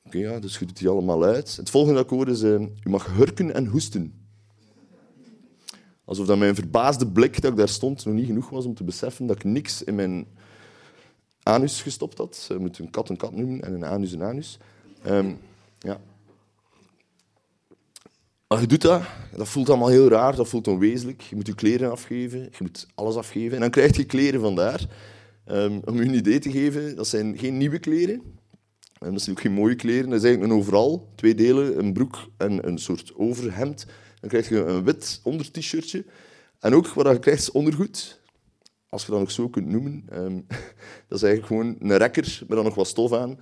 Oké, 0.06 0.18
okay, 0.18 0.32
ja, 0.32 0.40
dus 0.40 0.58
je 0.58 0.66
doet 0.66 0.78
die 0.78 0.90
allemaal 0.90 1.24
uit. 1.24 1.56
Het 1.56 1.70
volgende 1.70 2.04
dat 2.04 2.12
ik 2.12 2.28
is, 2.28 2.42
uh, 2.42 2.60
u 2.60 2.90
mag 2.90 3.16
hurken 3.16 3.54
en 3.54 3.66
hoesten. 3.66 4.14
Alsof 6.06 6.26
dat 6.26 6.38
mijn 6.38 6.56
verbaasde 6.56 7.08
blik 7.08 7.42
dat 7.42 7.52
ik 7.52 7.58
daar 7.58 7.70
stond 7.70 8.06
nog 8.06 8.14
niet 8.14 8.26
genoeg 8.26 8.50
was 8.50 8.66
om 8.66 8.74
te 8.74 8.84
beseffen 8.84 9.26
dat 9.26 9.36
ik 9.36 9.44
niks 9.44 9.84
in 9.84 9.96
mijn 9.96 10.28
anus 11.44 11.82
gestopt 11.82 12.18
had. 12.18 12.46
Je 12.48 12.58
moet 12.58 12.80
een 12.80 12.90
kat 12.90 13.10
een 13.10 13.18
kat 13.18 13.36
noemen 13.36 13.62
en 13.62 13.74
een 13.74 13.86
anus 13.86 14.12
een 14.12 14.24
anus. 14.24 14.58
Um, 15.08 15.40
ja. 15.80 16.00
Maar 18.52 18.62
je 18.62 18.68
doet 18.68 18.82
dat, 18.82 19.02
dat 19.36 19.48
voelt 19.48 19.70
allemaal 19.70 19.88
heel 19.88 20.10
raar, 20.10 20.36
dat 20.36 20.48
voelt 20.48 20.68
onwezenlijk. 20.68 21.22
Je 21.22 21.36
moet 21.36 21.48
je 21.48 21.56
kleren 21.56 21.92
afgeven, 21.92 22.40
je 22.40 22.58
moet 22.60 22.88
alles 22.96 23.16
afgeven. 23.16 23.54
En 23.54 23.60
dan 23.60 23.70
krijg 23.70 23.96
je 23.96 24.04
kleren 24.04 24.42
vandaar. 24.42 24.86
Um, 25.46 25.82
om 25.86 25.96
je 25.96 26.02
een 26.02 26.14
idee 26.14 26.40
te 26.40 26.52
geven, 26.52 26.96
dat 26.96 27.08
zijn 27.08 27.38
geen 27.38 27.58
nieuwe 27.58 27.80
kleren. 27.80 28.22
En 29.00 29.12
dat 29.12 29.22
zijn 29.22 29.36
ook 29.36 29.42
geen 29.42 29.54
mooie 29.54 29.76
kleren. 29.76 30.10
Dat 30.10 30.20
is 30.20 30.24
eigenlijk 30.24 30.54
een 30.54 30.60
overal, 30.60 31.12
twee 31.16 31.36
delen, 31.36 31.80
een 31.80 31.94
broek 31.94 32.30
en 32.38 32.68
een 32.68 32.78
soort 32.78 33.14
overhemd. 33.16 33.86
Dan 34.20 34.30
krijg 34.30 34.50
je 34.50 34.64
een 34.66 34.84
wit 34.84 35.20
onder-t-shirtje. 35.24 36.06
En 36.60 36.74
ook 36.74 36.88
wat 36.88 37.12
je 37.12 37.20
krijgt 37.20 37.42
is 37.42 37.52
ondergoed. 37.52 38.20
Als 38.90 39.06
je 39.06 39.12
dat 39.12 39.20
nog 39.20 39.32
zo 39.32 39.50
kunt 39.50 39.68
noemen. 39.68 40.06
Um, 40.14 40.46
dat 41.08 41.18
is 41.18 41.24
eigenlijk 41.24 41.46
gewoon 41.46 41.76
een 41.80 41.98
rekker 41.98 42.38
met 42.48 42.58
dan 42.58 42.66
nog 42.66 42.76
wat 42.76 42.88
stof 42.88 43.14
aan 43.14 43.40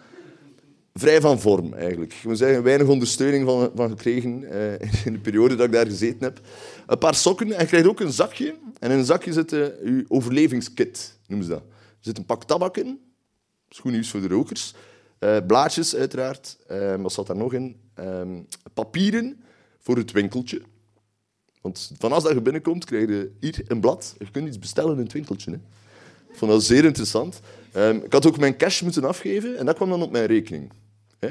vrij 0.94 1.22
van 1.22 1.40
vorm 1.40 1.74
eigenlijk. 1.74 2.14
Ik 2.14 2.24
moet 2.24 2.38
zeggen, 2.38 2.64
weinig 2.64 2.88
ondersteuning 2.88 3.46
van, 3.46 3.72
van 3.76 3.90
gekregen 3.90 4.42
uh, 4.42 4.74
in 5.06 5.14
de 5.14 5.20
periode 5.20 5.56
dat 5.56 5.66
ik 5.66 5.72
daar 5.72 5.86
gezeten 5.86 6.24
heb. 6.24 6.40
Een 6.88 6.98
paar 6.98 7.16
sokken 7.16 7.52
en 7.52 7.62
je 7.62 7.68
krijgt 7.68 7.88
ook 7.88 8.00
een 8.00 8.12
zakje. 8.12 8.56
En 8.80 8.92
in 8.92 8.98
een 8.98 9.06
zakje 9.06 9.34
zit 9.34 9.52
uh, 9.52 9.60
je 9.66 10.06
overlevingskit, 10.08 11.20
noemen 11.28 11.48
ze 11.48 11.54
dat. 11.54 11.62
Er 11.62 12.06
zit 12.06 12.18
een 12.18 12.26
pak 12.26 12.44
tabak 12.44 12.78
in, 12.78 13.00
schoennieuws 13.70 14.10
voor 14.10 14.22
de 14.22 14.28
rokers. 14.28 14.74
Uh, 15.20 15.38
blaadjes 15.48 15.96
uiteraard. 15.96 16.58
wat 17.00 17.14
zat 17.14 17.28
daar 17.28 17.36
nog 17.36 17.54
in? 17.54 17.76
Ehm, 17.94 18.42
papieren 18.74 19.44
voor 19.80 19.98
het 19.98 20.12
winkeltje. 20.12 20.62
Want 21.62 21.92
vanaf 21.98 22.24
dat 22.24 22.34
je 22.34 22.42
binnenkomt, 22.42 22.86
krijg 22.86 23.08
je 23.08 23.32
hier 23.40 23.62
een 23.68 23.80
blad. 23.80 24.16
Je 24.18 24.32
kunt 24.32 24.48
iets 24.48 24.60
bestellen 24.60 24.98
in 24.98 25.04
het 25.04 25.14
winkeltje. 25.14 25.52
Hè. 25.52 25.58
Ik 26.30 26.36
vond 26.36 26.52
dat 26.52 26.64
zeer 26.64 26.86
interessant. 26.86 27.40
Um, 27.76 28.02
ik 28.04 28.14
had 28.14 28.28
ook 28.28 28.38
mijn 28.38 28.58
cash 28.58 28.82
moeten 28.82 29.04
afgeven 29.04 29.58
en 29.58 29.66
dat 29.66 29.76
kwam 29.76 29.90
dan 29.90 30.02
op 30.02 30.12
mijn 30.12 30.26
rekening. 30.26 30.72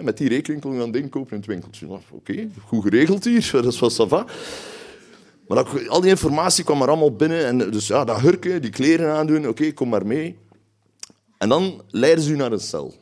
Met 0.02 0.18
die 0.18 0.28
rekening 0.28 0.62
kon 0.62 0.72
je 0.72 0.78
dan 0.78 0.90
dingen 0.90 1.08
kopen 1.08 1.30
in 1.30 1.36
het 1.36 1.46
winkeltje. 1.46 1.86
Oké, 2.10 2.48
goed 2.66 2.82
geregeld 2.82 3.24
hier, 3.24 3.50
dat 3.62 3.72
is 3.72 3.80
wel 3.80 3.90
ça 3.90 4.08
va. 4.08 4.26
Maar 5.48 5.88
al 5.88 6.00
die 6.00 6.10
informatie 6.10 6.64
kwam 6.64 6.82
er 6.82 6.88
allemaal 6.88 7.12
binnen. 7.12 7.46
En 7.46 7.58
dus 7.58 7.86
ja, 7.86 8.04
dat 8.04 8.20
hurken, 8.20 8.62
die 8.62 8.70
kleren 8.70 9.12
aandoen, 9.12 9.48
oké, 9.48 9.72
kom 9.72 9.88
maar 9.88 10.06
mee. 10.06 10.36
En 11.38 11.48
dan 11.48 11.82
leiden 11.88 12.24
ze 12.24 12.32
u 12.32 12.36
naar 12.36 12.52
een 12.52 12.60
cel. 12.60 12.94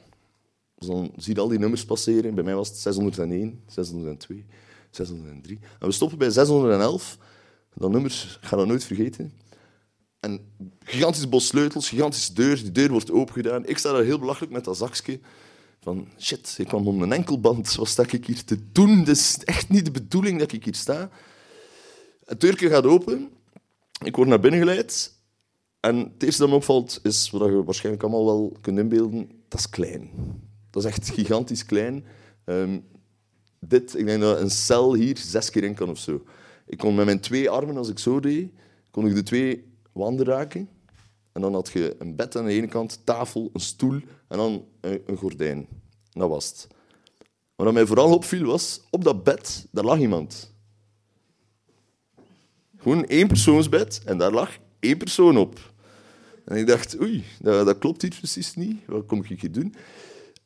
Dus 0.78 0.88
dan 0.88 1.12
zie 1.16 1.34
je 1.34 1.40
al 1.40 1.48
die 1.48 1.58
nummers 1.58 1.84
passeren. 1.84 2.34
Bij 2.34 2.44
mij 2.44 2.54
was 2.54 2.68
het 2.68 2.76
601, 2.76 3.62
602, 3.66 4.44
603. 4.90 5.58
En 5.78 5.86
we 5.86 5.92
stoppen 5.92 6.18
bij 6.18 6.30
611. 6.30 7.18
Dat 7.74 7.90
nummer, 7.90 8.38
ik 8.40 8.48
ga 8.48 8.56
dat 8.56 8.66
nooit 8.66 8.84
vergeten. 8.84 9.32
En 10.26 10.40
gigantisch 10.84 11.28
bos 11.28 11.46
sleutels, 11.46 11.88
gigantische 11.88 12.32
deur. 12.32 12.56
Die 12.56 12.72
deur 12.72 12.90
wordt 12.90 13.10
opengedaan. 13.10 13.66
Ik 13.66 13.78
sta 13.78 13.92
daar 13.92 14.02
heel 14.02 14.18
belachelijk 14.18 14.52
met 14.52 14.64
dat 14.64 14.76
zakje. 14.76 15.20
Van 15.80 16.08
shit, 16.18 16.54
ik 16.58 16.66
kwam 16.66 16.86
om 16.86 17.02
een 17.02 17.12
enkelband. 17.12 17.74
Wat 17.74 17.88
sta 17.88 18.02
ik 18.10 18.26
hier 18.26 18.44
te 18.44 18.72
doen? 18.72 18.98
Het 18.98 19.08
is 19.08 19.38
echt 19.44 19.68
niet 19.68 19.84
de 19.84 19.90
bedoeling 19.90 20.38
dat 20.38 20.52
ik 20.52 20.64
hier 20.64 20.74
sta. 20.74 21.10
Het 22.24 22.40
deurtje 22.40 22.68
gaat 22.68 22.86
open. 22.86 23.28
Ik 24.04 24.16
word 24.16 24.28
naar 24.28 24.40
binnen 24.40 24.60
geleid. 24.60 25.12
En 25.80 25.96
het 25.96 26.22
eerste 26.22 26.40
dat 26.40 26.50
me 26.50 26.56
opvalt 26.56 27.00
is, 27.02 27.30
wat 27.30 27.48
je 27.48 27.64
waarschijnlijk 27.64 28.04
allemaal 28.04 28.24
wel 28.24 28.56
kunt 28.60 28.78
inbeelden, 28.78 29.30
dat 29.48 29.60
is 29.60 29.68
klein. 29.68 30.10
Dat 30.70 30.84
is 30.84 30.90
echt 30.90 31.10
gigantisch 31.10 31.64
klein. 31.64 32.04
Ehm, 32.44 32.78
dit, 33.60 33.98
ik 33.98 34.06
denk 34.06 34.20
dat 34.20 34.40
een 34.40 34.50
cel 34.50 34.94
hier 34.94 35.18
zes 35.18 35.50
keer 35.50 35.64
in 35.64 35.74
kan 35.74 35.88
of 35.88 35.98
zo. 35.98 36.24
Ik 36.66 36.78
kon 36.78 36.94
met 36.94 37.04
mijn 37.04 37.20
twee 37.20 37.50
armen, 37.50 37.76
als 37.76 37.88
ik 37.88 37.98
zo 37.98 38.20
deed, 38.20 38.50
kon 38.90 39.06
ik 39.06 39.14
de 39.14 39.22
twee 39.22 39.75
wanden 39.96 40.26
raken. 40.26 40.68
En 41.32 41.40
dan 41.40 41.54
had 41.54 41.70
je 41.72 41.96
een 41.98 42.16
bed 42.16 42.36
aan 42.36 42.44
de 42.44 42.52
ene 42.52 42.66
kant, 42.66 43.00
tafel, 43.04 43.50
een 43.52 43.60
stoel 43.60 44.00
en 44.28 44.36
dan 44.36 44.64
een, 44.80 45.16
gordijn. 45.16 45.66
Dat 46.10 46.28
was 46.28 46.48
het. 46.48 46.68
Maar 47.56 47.66
wat 47.66 47.74
mij 47.74 47.86
vooral 47.86 48.14
opviel 48.14 48.44
was, 48.44 48.80
op 48.90 49.04
dat 49.04 49.24
bed, 49.24 49.66
daar 49.70 49.84
lag 49.84 49.98
iemand. 49.98 50.52
Gewoon 52.78 53.04
één 53.04 53.28
persoonsbed 53.28 54.02
en 54.04 54.18
daar 54.18 54.32
lag 54.32 54.58
één 54.80 54.96
persoon 54.96 55.36
op. 55.36 55.72
En 56.44 56.56
ik 56.56 56.66
dacht, 56.66 57.00
oei, 57.00 57.24
dat, 57.40 57.66
dat 57.66 57.78
klopt 57.78 58.02
hier 58.02 58.14
precies 58.18 58.54
niet. 58.54 58.80
Wat 58.86 59.06
kom 59.06 59.24
ik 59.28 59.40
hier 59.40 59.52
doen? 59.52 59.74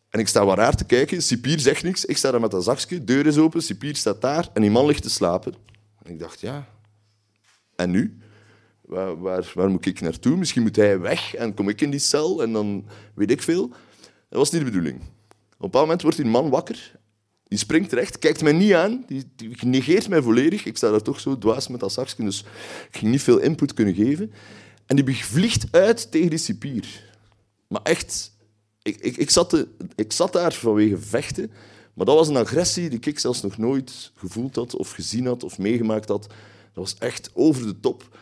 En 0.08 0.20
ik 0.20 0.28
sta 0.28 0.44
wat 0.44 0.58
raar 0.58 0.76
te 0.76 0.84
kijken. 0.84 1.22
Cipier 1.22 1.60
zegt 1.60 1.82
niks. 1.82 2.04
Ik 2.04 2.16
sta 2.16 2.30
daar 2.30 2.40
met 2.40 2.50
dat 2.50 2.64
zakje. 2.64 3.04
Deur 3.04 3.26
is 3.26 3.38
open. 3.38 3.62
Cipier 3.62 3.96
staat 3.96 4.20
daar. 4.20 4.48
En 4.52 4.62
die 4.62 4.70
man 4.70 4.86
ligt 4.86 5.02
te 5.02 5.10
slapen. 5.10 5.54
En 6.02 6.12
ik 6.12 6.18
dacht, 6.18 6.40
ja. 6.40 6.68
En 7.76 7.90
nu? 7.90 8.18
Waar, 8.90 9.20
waar, 9.54 9.70
moet 9.70 9.86
ik 9.86 10.00
naartoe? 10.00 10.36
Misschien 10.36 10.62
moet 10.62 10.76
hij 10.76 11.00
weg 11.00 11.34
en 11.34 11.54
kom 11.54 11.68
ik 11.68 11.80
in 11.80 11.90
die 11.90 12.00
cel 12.00 12.42
en 12.42 12.52
dan 12.52 12.86
weet 13.14 13.30
ik 13.30 13.42
veel. 13.42 13.68
Dat 14.28 14.38
was 14.38 14.50
niet 14.50 14.60
de 14.60 14.66
bedoeling. 14.66 14.96
Op 14.96 15.02
een 15.02 15.56
bepaald 15.58 15.84
moment 15.84 16.02
wordt 16.02 16.16
die 16.16 16.26
man 16.26 16.50
wakker. 16.50 16.98
Die 17.44 17.58
springt 17.58 17.92
recht, 17.92 18.18
kijkt 18.18 18.42
mij 18.42 18.52
niet 18.52 18.72
aan. 18.72 19.04
Die, 19.06 19.24
negeert 19.60 20.08
mij 20.08 20.22
volledig. 20.22 20.64
Ik 20.64 20.76
sta 20.76 20.90
daar 20.90 21.02
toch 21.02 21.20
zo 21.20 21.38
dwaas 21.38 21.68
met 21.68 21.80
dat 21.80 21.92
zakje, 21.92 22.24
dus 22.24 22.40
ik 22.90 22.96
ging 22.96 23.10
niet 23.10 23.22
veel 23.22 23.38
input 23.38 23.74
kunnen 23.74 23.94
geven. 23.94 24.32
En 24.86 24.96
die 24.96 25.24
vliegt 25.24 25.66
uit 25.70 26.10
tegen 26.10 26.30
die 26.30 26.38
cipier. 26.38 27.04
Maar 27.68 27.82
echt, 27.82 28.36
ik, 28.82 28.96
ik, 28.96 29.16
ik, 29.16 29.30
zat 29.30 29.66
ik 29.94 30.12
zat 30.12 30.32
daar 30.32 30.52
vanwege 30.52 30.98
vechten. 30.98 31.52
Maar 31.94 32.06
dat 32.06 32.16
was 32.16 32.28
een 32.28 32.36
agressie 32.36 32.88
die 32.88 33.00
ik 33.00 33.18
zelfs 33.18 33.42
nog 33.42 33.58
nooit 33.58 34.12
gevoeld 34.14 34.56
had, 34.56 34.76
of 34.76 34.90
gezien 34.90 35.26
had, 35.26 35.44
of 35.44 35.58
meegemaakt 35.58 36.08
had. 36.08 36.22
Dat 36.72 36.84
was 36.84 36.96
echt 36.98 37.30
over 37.34 37.66
de 37.66 37.80
top. 37.80 38.18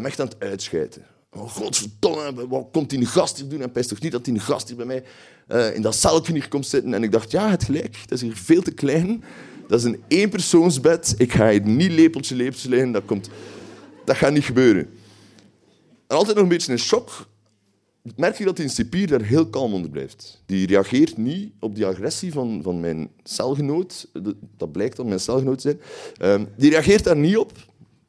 Me 0.00 0.06
echt 0.06 0.20
aan 0.20 0.26
het 0.26 0.36
uitschijten. 0.38 1.06
Oh, 1.30 1.50
godverdomme, 1.50 2.48
wat 2.48 2.68
komt 2.72 2.90
die 2.90 3.06
gast 3.06 3.36
hier 3.36 3.48
doen? 3.48 3.62
En 3.62 3.72
pijst 3.72 3.88
toch 3.88 4.00
niet 4.00 4.12
dat 4.12 4.24
die 4.24 4.38
gast 4.38 4.68
hier 4.68 4.76
bij 4.76 4.86
mij 4.86 5.04
uh, 5.48 5.74
in 5.74 5.82
dat 5.82 5.94
celkje 5.94 6.32
hier 6.32 6.48
komt 6.48 6.66
zitten? 6.66 6.94
En 6.94 7.02
ik 7.02 7.12
dacht, 7.12 7.30
ja, 7.30 7.50
het 7.50 7.64
gelijk. 7.64 7.96
Dat 8.06 8.18
is 8.18 8.20
hier 8.20 8.36
veel 8.36 8.62
te 8.62 8.70
klein. 8.70 9.24
Dat 9.68 9.78
is 9.78 9.84
een 9.84 10.02
eenpersoonsbed. 10.08 11.14
Ik 11.16 11.32
ga 11.32 11.50
hier 11.50 11.66
niet 11.66 11.90
lepeltje, 11.90 12.34
lepeltje. 12.34 12.90
Dat, 12.90 13.04
komt, 13.04 13.30
dat 14.04 14.16
gaat 14.16 14.32
niet 14.32 14.44
gebeuren. 14.44 14.88
En 16.06 16.16
altijd 16.16 16.34
nog 16.34 16.44
een 16.44 16.50
beetje 16.50 16.72
in 16.72 16.78
shock 16.78 17.26
merk 18.16 18.38
je 18.38 18.44
dat 18.44 18.56
die 18.56 18.68
cipier 18.68 19.06
daar 19.06 19.22
heel 19.22 19.46
kalm 19.46 19.74
onder 19.74 19.90
blijft. 19.90 20.42
Die 20.46 20.66
reageert 20.66 21.16
niet 21.16 21.52
op 21.60 21.74
die 21.74 21.86
agressie 21.86 22.32
van, 22.32 22.60
van 22.62 22.80
mijn 22.80 23.10
celgenoot. 23.22 24.08
Dat 24.56 24.72
blijkt 24.72 24.96
dat 24.96 25.06
mijn 25.06 25.20
celgenoot 25.20 25.60
zijn. 25.60 25.80
Um, 26.22 26.48
die 26.56 26.70
reageert 26.70 27.04
daar 27.04 27.16
niet 27.16 27.36
op. 27.36 27.52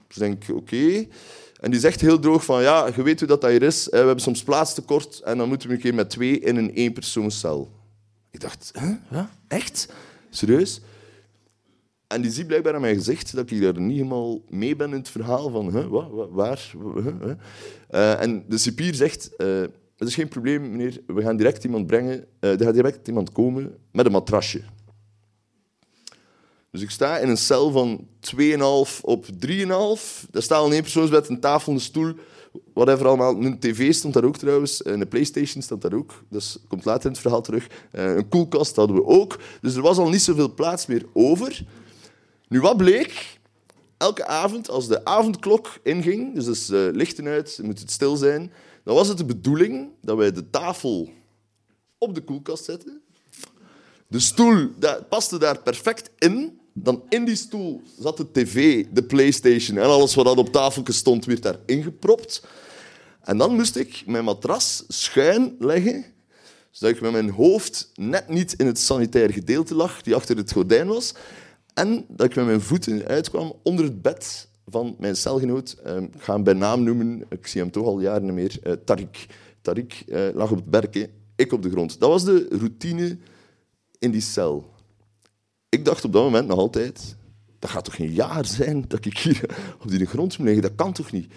Dus 0.07 0.17
ik 0.17 0.19
denk, 0.19 0.59
oké. 0.59 1.07
En 1.59 1.71
die 1.71 1.79
zegt 1.79 2.01
heel 2.01 2.19
droog 2.19 2.45
van, 2.45 2.61
ja, 2.61 2.89
je 2.95 3.03
weet 3.03 3.19
hoe 3.19 3.27
dat 3.27 3.45
hier 3.45 3.61
is. 3.61 3.87
We 3.89 3.97
hebben 3.97 4.19
soms 4.19 4.43
plaatstekort 4.43 5.19
en 5.19 5.37
dan 5.37 5.47
moeten 5.47 5.67
we 5.67 5.73
een 5.73 5.81
keer 5.81 5.93
met 5.93 6.09
twee 6.09 6.39
in 6.39 6.55
een 6.55 6.75
éénpersoonscel. 6.75 7.71
Ik 8.31 8.39
dacht, 8.39 8.71
huh? 8.79 8.95
ja, 9.11 9.29
echt? 9.47 9.93
Serieus? 10.29 10.81
En 12.07 12.21
die 12.21 12.31
ziet 12.31 12.47
blijkbaar 12.47 12.75
aan 12.75 12.81
mijn 12.81 12.95
gezicht 12.95 13.35
dat 13.35 13.51
ik 13.51 13.61
daar 13.61 13.81
niet 13.81 13.97
helemaal 13.97 14.41
mee 14.49 14.75
ben 14.75 14.89
in 14.89 14.97
het 14.97 15.09
verhaal 15.09 15.49
van 15.49 15.71
huh, 15.71 15.87
wat, 15.87 16.29
waar. 16.31 16.71
Huh, 16.95 17.05
uh, 17.91 18.21
en 18.21 18.43
de 18.47 18.57
cipier 18.57 18.95
zegt, 18.95 19.29
uh, 19.37 19.61
het 19.97 20.07
is 20.07 20.15
geen 20.15 20.27
probleem, 20.27 20.71
meneer, 20.71 21.01
we 21.07 21.21
gaan 21.21 21.37
direct 21.37 21.63
iemand 21.63 21.87
brengen, 21.87 22.25
uh, 22.39 22.59
er 22.59 22.63
gaat 22.63 22.73
direct 22.73 23.07
iemand 23.07 23.31
komen 23.31 23.77
met 23.91 24.05
een 24.05 24.11
matrasje. 24.11 24.61
Dus 26.71 26.81
ik 26.81 26.89
sta 26.89 27.17
in 27.17 27.29
een 27.29 27.37
cel 27.37 27.71
van 27.71 28.07
2,5 28.35 29.01
op 29.01 29.25
3,5. 29.25 29.31
Daar 30.31 30.41
staat 30.41 30.51
al 30.51 30.73
een 30.73 30.81
persoonsbed, 30.81 31.29
een 31.29 31.39
tafel, 31.39 31.73
een 31.73 31.79
stoel, 31.79 32.13
whatever 32.73 33.07
allemaal. 33.07 33.35
Een 33.35 33.59
tv 33.59 33.93
stond 33.93 34.13
daar 34.13 34.23
ook 34.23 34.37
trouwens, 34.37 34.85
een 34.85 35.07
Playstation 35.07 35.61
stond 35.61 35.81
daar 35.81 35.93
ook. 35.93 36.23
Dus 36.29 36.57
komt 36.67 36.85
later 36.85 37.05
in 37.05 37.11
het 37.11 37.19
verhaal 37.19 37.41
terug. 37.41 37.67
Een 37.91 38.29
koelkast 38.29 38.75
hadden 38.75 38.95
we 38.95 39.05
ook. 39.05 39.39
Dus 39.61 39.75
er 39.75 39.81
was 39.81 39.97
al 39.97 40.09
niet 40.09 40.21
zoveel 40.21 40.53
plaats 40.53 40.85
meer 40.85 41.05
over. 41.13 41.63
Nu, 42.47 42.61
wat 42.61 42.77
bleek? 42.77 43.37
Elke 43.97 44.25
avond, 44.25 44.69
als 44.69 44.87
de 44.87 45.05
avondklok 45.05 45.79
inging, 45.83 46.35
dus 46.35 46.45
dus 46.45 46.69
uh, 46.69 46.87
lichten 46.91 47.27
uit, 47.27 47.59
moet 47.63 47.79
het 47.79 47.91
stil 47.91 48.15
zijn, 48.15 48.51
dan 48.83 48.95
was 48.95 49.07
het 49.07 49.17
de 49.17 49.25
bedoeling 49.25 49.89
dat 50.01 50.17
wij 50.17 50.31
de 50.31 50.49
tafel 50.49 51.09
op 51.97 52.15
de 52.15 52.21
koelkast 52.21 52.63
zetten. 52.63 53.01
De 54.07 54.19
stoel 54.19 54.69
dat 54.77 55.09
paste 55.09 55.37
daar 55.37 55.61
perfect 55.61 56.09
in. 56.17 56.58
Dan 56.83 57.03
in 57.09 57.25
die 57.25 57.35
stoel 57.35 57.81
zat 57.99 58.17
de 58.17 58.31
tv, 58.31 58.85
de 58.91 59.03
Playstation 59.03 59.77
en 59.77 59.83
alles 59.83 60.15
wat 60.15 60.37
op 60.37 60.51
tafel 60.51 60.83
stond, 60.85 61.25
werd 61.25 61.41
daar 61.41 61.59
ingepropt. 61.65 62.43
En 63.23 63.37
dan 63.37 63.55
moest 63.55 63.75
ik 63.75 64.03
mijn 64.05 64.23
matras 64.23 64.83
schuin 64.87 65.55
leggen, 65.59 66.05
zodat 66.71 66.95
ik 66.95 67.01
met 67.01 67.11
mijn 67.11 67.29
hoofd 67.29 67.91
net 67.95 68.29
niet 68.29 68.53
in 68.53 68.65
het 68.65 68.79
sanitair 68.79 69.33
gedeelte 69.33 69.75
lag, 69.75 70.01
die 70.01 70.15
achter 70.15 70.37
het 70.37 70.51
gordijn 70.51 70.87
was. 70.87 71.13
En 71.73 72.05
dat 72.07 72.25
ik 72.25 72.35
met 72.35 72.45
mijn 72.45 72.61
voeten 72.61 73.05
uitkwam 73.07 73.53
onder 73.63 73.85
het 73.85 74.01
bed 74.01 74.47
van 74.65 74.95
mijn 74.99 75.15
celgenoot. 75.15 75.75
Ehm, 75.83 76.03
ik 76.03 76.21
ga 76.21 76.33
hem 76.33 76.43
bij 76.43 76.53
naam 76.53 76.83
noemen, 76.83 77.25
ik 77.29 77.47
zie 77.47 77.61
hem 77.61 77.71
toch 77.71 77.85
al 77.85 77.99
jaren 77.99 78.33
meer. 78.33 78.59
Uh, 78.63 78.73
Tariq. 78.73 79.31
Tariq 79.61 80.07
uh, 80.07 80.27
lag 80.33 80.51
op 80.51 80.57
het 80.57 80.69
berken, 80.69 81.09
ik 81.35 81.53
op 81.53 81.63
de 81.63 81.69
grond. 81.69 81.99
Dat 81.99 82.09
was 82.09 82.23
de 82.23 82.47
routine 82.49 83.17
in 83.99 84.11
die 84.11 84.21
cel. 84.21 84.77
Ik 85.69 85.85
dacht 85.85 86.05
op 86.05 86.13
dat 86.13 86.23
moment 86.23 86.47
nog 86.47 86.57
altijd, 86.57 87.15
dat 87.59 87.69
gaat 87.69 87.85
toch 87.85 87.95
geen 87.95 88.11
jaar 88.11 88.45
zijn 88.45 88.85
dat 88.87 89.05
ik 89.05 89.17
hier 89.17 89.57
op 89.81 89.89
die 89.89 90.05
grond 90.05 90.37
moet 90.37 90.47
liggen? 90.47 90.63
Dat 90.63 90.75
kan 90.75 90.93
toch 90.93 91.11
niet? 91.11 91.31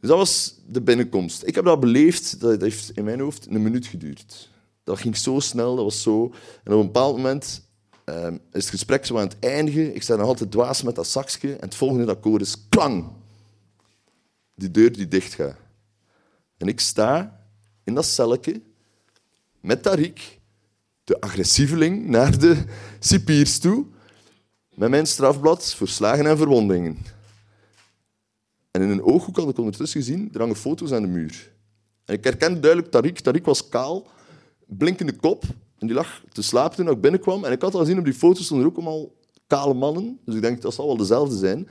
Dus 0.00 0.08
dat 0.08 0.18
was 0.18 0.54
de 0.66 0.80
binnenkomst. 0.80 1.46
Ik 1.46 1.54
heb 1.54 1.64
dat 1.64 1.80
beleefd, 1.80 2.40
dat 2.40 2.60
heeft 2.60 2.90
in 2.90 3.04
mijn 3.04 3.20
hoofd 3.20 3.46
een 3.46 3.62
minuut 3.62 3.86
geduurd. 3.86 4.50
Dat 4.84 4.98
ging 4.98 5.16
zo 5.16 5.40
snel, 5.40 5.76
dat 5.76 5.84
was 5.84 6.02
zo... 6.02 6.32
En 6.64 6.72
op 6.72 6.80
een 6.80 6.86
bepaald 6.86 7.16
moment 7.16 7.62
uh, 8.04 8.26
is 8.26 8.64
het 8.64 8.68
gesprek 8.68 9.06
zo 9.06 9.16
aan 9.16 9.28
het 9.28 9.36
eindigen. 9.40 9.94
Ik 9.94 10.02
sta 10.02 10.16
nog 10.16 10.26
altijd 10.26 10.50
dwaas 10.50 10.82
met 10.82 10.94
dat 10.94 11.06
zakje. 11.06 11.52
En 11.52 11.64
het 11.64 11.74
volgende 11.74 12.10
akkoord 12.10 12.42
is 12.42 12.68
klang. 12.68 13.08
Die 14.54 14.70
deur 14.70 14.92
die 14.92 15.08
dicht 15.08 15.34
gaat. 15.34 15.56
En 16.56 16.68
ik 16.68 16.80
sta 16.80 17.40
in 17.84 17.94
dat 17.94 18.06
celletje 18.06 18.60
met 19.60 19.88
Tariq, 19.88 20.37
de 21.08 21.20
agressieveling, 21.20 22.06
naar 22.06 22.38
de 22.38 22.64
cipiers 22.98 23.58
toe. 23.58 23.84
Met 24.74 24.90
mijn 24.90 25.06
strafblad 25.06 25.74
voor 25.74 25.88
slagen 25.88 26.26
en 26.26 26.36
verwondingen. 26.36 26.98
En 28.70 28.82
in 28.82 28.88
een 28.88 29.02
ooghoek 29.02 29.36
had 29.36 29.48
ik 29.48 29.58
ondertussen 29.58 30.00
gezien, 30.00 30.30
er 30.32 30.40
hangen 30.40 30.56
foto's 30.56 30.92
aan 30.92 31.02
de 31.02 31.08
muur. 31.08 31.52
En 32.04 32.14
ik 32.14 32.24
herkende 32.24 32.60
duidelijk 32.60 32.92
Tariq. 32.92 33.22
Tariq 33.22 33.42
was 33.42 33.68
kaal, 33.68 34.06
blinkende 34.66 35.16
kop, 35.16 35.44
en 35.78 35.86
die 35.86 35.96
lag 35.96 36.22
te 36.32 36.42
slapen 36.42 36.76
toen 36.76 36.94
ik 36.94 37.00
binnenkwam. 37.00 37.44
En 37.44 37.52
ik 37.52 37.62
had 37.62 37.74
al 37.74 37.80
gezien 37.80 37.98
op 37.98 38.04
die 38.04 38.14
foto's 38.14 38.44
stonden 38.44 38.66
er 38.66 38.72
ook 38.72 38.78
allemaal 38.78 39.12
kale 39.46 39.74
mannen. 39.74 40.18
Dus 40.24 40.34
ik 40.34 40.42
denk, 40.42 40.62
dat 40.62 40.74
zal 40.74 40.86
wel 40.86 40.96
dezelfde 40.96 41.36
zijn. 41.36 41.68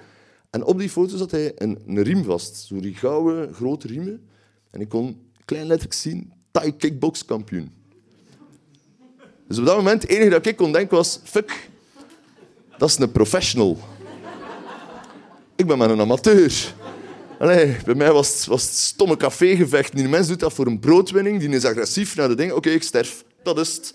En 0.50 0.64
op 0.64 0.78
die 0.78 0.90
foto's 0.90 1.20
had 1.20 1.32
hij 1.32 1.52
een, 1.56 1.80
een 1.86 2.02
riem 2.02 2.24
vast. 2.24 2.56
Zo 2.56 2.80
die 2.80 2.96
gouden, 2.96 3.54
grote 3.54 3.88
riemen. 3.88 4.28
En 4.72 4.82
ik 4.82 4.90
kon 4.90 5.32
klein 5.46 5.66
letterlijk 5.68 6.00
zien, 6.00 6.34
Thai 6.52 6.76
kickbox 6.76 7.26
kampioen. 7.26 7.77
Dus 9.48 9.58
op 9.58 9.66
dat 9.66 9.76
moment, 9.76 10.02
het 10.02 10.12
enige 10.12 10.30
dat 10.30 10.46
ik 10.46 10.56
kon 10.56 10.72
denken 10.72 10.98
was, 10.98 11.20
fuck, 11.24 11.70
dat 12.78 12.90
is 12.90 12.98
een 12.98 13.12
professional. 13.12 13.78
Ik 15.56 15.68
ben 15.68 15.78
maar 15.78 15.90
een 15.90 16.02
amateur. 16.02 16.74
Allee, 17.40 17.78
bij 17.86 17.96
mij 17.96 18.12
was 18.12 18.34
het, 18.34 18.46
was 18.46 18.86
stomme 18.86 19.18
cafégevecht. 19.18 19.96
Die 19.96 20.08
mens 20.08 20.28
doet 20.28 20.40
dat 20.40 20.54
voor 20.54 20.68
een 20.68 20.80
broodwinning, 20.80 21.40
die 21.40 21.50
is 21.50 21.66
agressief 21.66 22.16
naar 22.16 22.28
de 22.28 22.36
dingen. 22.36 22.56
Oké, 22.56 22.70
ik 22.70 22.84
sterf 22.84 23.24
dat 23.44 23.60
is 23.60 23.76
het. 23.76 23.94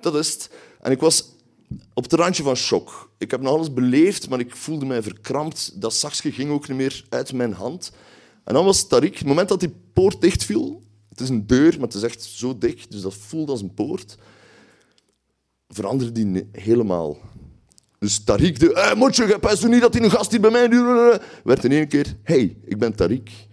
Dat 0.00 0.14
is 0.14 0.32
het. 0.32 0.50
En 0.80 0.90
ik 0.90 1.00
was 1.00 1.24
op 1.94 2.02
het 2.02 2.12
randje 2.12 2.42
van 2.42 2.56
shock. 2.56 3.10
Ik 3.18 3.30
heb 3.30 3.40
nog 3.40 3.52
alles 3.52 3.72
beleefd, 3.72 4.28
maar 4.28 4.40
ik 4.40 4.56
voelde 4.56 4.86
mij 4.86 5.02
verkrampt. 5.02 5.80
Dat 5.80 5.94
zakje 5.94 6.32
ging 6.32 6.50
ook 6.50 6.68
niet 6.68 6.76
meer 6.76 7.04
uit 7.08 7.32
mijn 7.32 7.52
hand. 7.52 7.92
En 8.44 8.54
dan 8.54 8.64
was 8.64 8.84
Tariq, 8.84 9.14
het 9.14 9.24
moment 9.24 9.48
dat 9.48 9.60
die 9.60 9.74
poort 9.92 10.20
dichtviel, 10.20 10.82
het 11.08 11.20
is 11.20 11.28
een 11.28 11.46
deur, 11.46 11.72
maar 11.72 11.86
het 11.86 11.94
is 11.94 12.02
echt 12.02 12.22
zo 12.22 12.58
dicht, 12.58 12.90
dus 12.90 13.00
dat 13.00 13.14
voelde 13.14 13.52
als 13.52 13.60
een 13.60 13.74
poort, 13.74 14.16
veranderde 15.70 16.12
die 16.12 16.48
helemaal. 16.52 17.18
Dus 17.98 18.20
Tariq, 18.20 18.56
de, 18.58 18.70
hey, 18.74 18.94
Motje, 18.96 19.26
je 19.60 19.68
niet 19.68 19.80
dat 19.80 19.94
hij 19.94 20.02
een 20.02 20.10
gast 20.10 20.30
hier 20.30 20.40
bij 20.40 20.50
mij 20.50 20.68
werd 21.44 21.64
in 21.64 21.72
één 21.72 21.88
keer, 21.88 22.16
hey, 22.22 22.56
ik 22.64 22.78
ben 22.78 22.92
Tariq. 22.92 23.48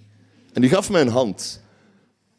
En 0.54 0.62
die 0.62 0.70
gaf 0.70 0.90
mij 0.90 1.02
een 1.02 1.08
hand. 1.08 1.62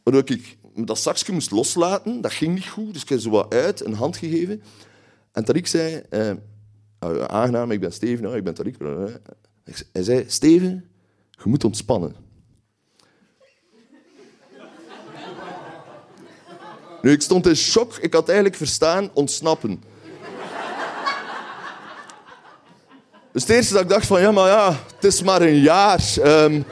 Waardoor 0.03 0.23
ik 0.31 0.59
dat 0.75 0.99
zakje 0.99 1.33
moest 1.33 1.51
loslaten, 1.51 2.21
dat 2.21 2.33
ging 2.33 2.55
niet 2.55 2.69
goed, 2.69 2.93
dus 2.93 3.03
ik 3.03 3.09
heb 3.09 3.21
zo 3.21 3.31
wat 3.31 3.55
uit, 3.55 3.85
een 3.85 3.95
hand 3.95 4.17
gegeven. 4.17 4.63
En 5.33 5.45
Tariq 5.45 5.63
zei, 5.63 6.03
eh, 6.11 6.31
oh, 7.01 7.25
aangenaam, 7.25 7.71
ik 7.71 7.81
ben 7.81 7.93
Steven, 7.93 8.35
ik 8.35 8.45
ben 8.45 8.55
Tariq. 8.55 8.77
Hij 9.93 10.03
zei, 10.03 10.25
Steven, 10.27 10.85
je 11.31 11.49
moet 11.49 11.65
ontspannen. 11.65 12.28
Nu, 17.03 17.13
ik 17.13 17.23
stond 17.23 17.47
in 17.47 17.57
shock. 17.57 17.97
Ik 18.01 18.13
had 18.13 18.27
eigenlijk 18.27 18.57
verstaan 18.57 19.11
ontsnappen. 19.15 19.83
Dus 23.33 23.43
het 23.43 23.51
eerste 23.51 23.73
dat 23.73 23.83
ik 23.83 23.89
dacht 23.89 24.07
van, 24.07 24.21
ja, 24.21 24.31
maar 24.31 24.49
ja, 24.49 24.77
het 24.95 25.05
is 25.05 25.23
maar 25.23 25.43
een 25.43 25.61
jaar. 25.61 26.03
Um, 26.25 26.65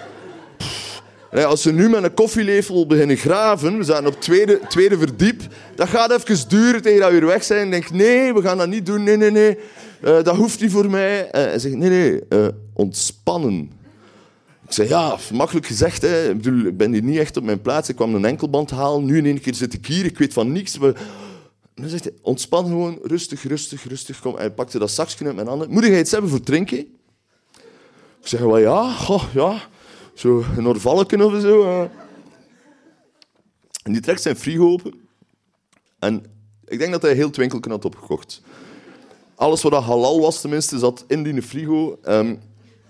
als 1.44 1.62
ze 1.62 1.72
nu 1.72 1.88
met 1.88 2.02
een 2.02 2.14
koffielepel 2.14 2.86
beginnen 2.86 3.16
graven, 3.16 3.78
we 3.78 3.84
zijn 3.84 4.06
op 4.06 4.20
tweede, 4.20 4.60
tweede 4.68 4.98
verdiep, 4.98 5.42
dat 5.74 5.88
gaat 5.88 6.12
even 6.12 6.48
duren 6.48 6.82
tegen 6.82 7.00
dat 7.00 7.10
we 7.10 7.18
weer 7.18 7.26
weg 7.26 7.44
zijn. 7.44 7.64
Ik 7.66 7.70
denk, 7.70 7.90
nee, 7.90 8.34
we 8.34 8.42
gaan 8.42 8.58
dat 8.58 8.68
niet 8.68 8.86
doen, 8.86 9.02
nee, 9.02 9.16
nee, 9.16 9.30
nee. 9.30 9.58
Uh, 10.04 10.22
dat 10.22 10.36
hoeft 10.36 10.60
niet 10.60 10.70
voor 10.70 10.90
mij. 10.90 11.20
Uh, 11.20 11.30
hij 11.30 11.58
zegt, 11.58 11.74
nee, 11.74 11.88
nee, 11.88 12.20
uh, 12.28 12.48
ontspannen. 12.72 13.70
Ik 14.66 14.72
zei, 14.72 14.88
ja, 14.88 15.18
makkelijk 15.32 15.66
gezegd. 15.66 16.02
Hè. 16.02 16.30
Ik, 16.30 16.42
bedoel, 16.42 16.72
ben 16.72 16.92
hier 16.92 17.02
niet 17.02 17.18
echt 17.18 17.36
op 17.36 17.44
mijn 17.44 17.60
plaats. 17.60 17.88
Ik 17.88 17.96
kwam 17.96 18.14
een 18.14 18.24
enkelband 18.24 18.70
halen. 18.70 19.04
Nu 19.04 19.16
in 19.16 19.26
één 19.26 19.40
keer 19.40 19.54
zit 19.54 19.74
ik 19.74 19.86
hier. 19.86 20.04
Ik 20.04 20.18
weet 20.18 20.32
van 20.32 20.52
niks. 20.52 20.78
Maar... 20.78 20.92
dan 21.74 21.88
zegt 21.88 22.04
hij, 22.04 22.12
ontspan 22.22 22.64
gewoon. 22.64 22.98
Rustig, 23.02 23.42
rustig, 23.42 23.84
rustig. 23.84 24.20
Kom. 24.20 24.36
hij 24.36 24.50
pakte 24.50 24.78
dat 24.78 24.90
zakje 24.90 25.24
uit 25.24 25.34
mijn 25.34 25.46
handen. 25.46 25.70
Moet 25.70 25.84
jij 25.84 26.00
iets 26.00 26.10
hebben 26.10 26.30
voor 26.30 26.40
drinken? 26.40 26.78
Ik 28.20 28.32
zeg, 28.32 28.40
wel 28.40 28.58
ja. 28.58 28.96
Ja. 29.32 29.68
Zo 30.14 30.44
een 30.56 30.66
orvalken 30.66 31.20
of 31.20 31.40
zo. 31.40 31.88
En 33.82 33.92
die 33.92 34.00
trekt 34.00 34.22
zijn 34.22 34.36
frigo 34.36 34.70
open. 34.70 34.94
En 35.98 36.24
ik 36.64 36.78
denk 36.78 36.92
dat 36.92 37.02
hij 37.02 37.14
heel 37.14 37.30
twinkelken 37.30 37.70
had 37.70 37.84
opgekocht. 37.84 38.40
Alles 39.34 39.62
wat 39.62 39.72
halal 39.72 40.20
was, 40.20 40.40
tenminste, 40.40 40.78
zat 40.78 41.04
in 41.08 41.22
die 41.22 41.42
frigo. 41.42 41.98
Um, 42.04 42.40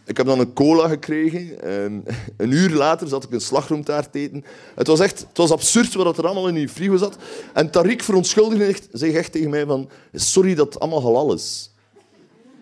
ik 0.06 0.16
heb 0.16 0.26
dan 0.26 0.40
een 0.40 0.52
cola 0.52 0.88
gekregen. 0.88 1.62
En 1.62 2.04
een 2.36 2.50
uur 2.50 2.70
later 2.70 3.08
zat 3.08 3.24
ik 3.24 3.32
een 3.32 3.40
slagroomtaart 3.40 4.14
eten. 4.14 4.44
Het 4.74 4.86
was 4.86 5.00
echt 5.00 5.18
het 5.28 5.36
was 5.36 5.50
absurd 5.50 5.94
wat 5.94 6.18
er 6.18 6.24
allemaal 6.24 6.48
in 6.48 6.54
die 6.54 6.68
frigo 6.68 6.96
zat. 6.96 7.16
En 7.52 7.70
Tariq 7.70 7.96
verontschuldigde 7.96 8.76
zich 8.92 9.14
echt 9.14 9.32
tegen 9.32 9.50
mij 9.50 9.66
van... 9.66 9.88
Sorry 10.12 10.54
dat 10.54 10.66
het 10.66 10.80
allemaal 10.80 11.02
halal 11.02 11.34
is. 11.34 11.70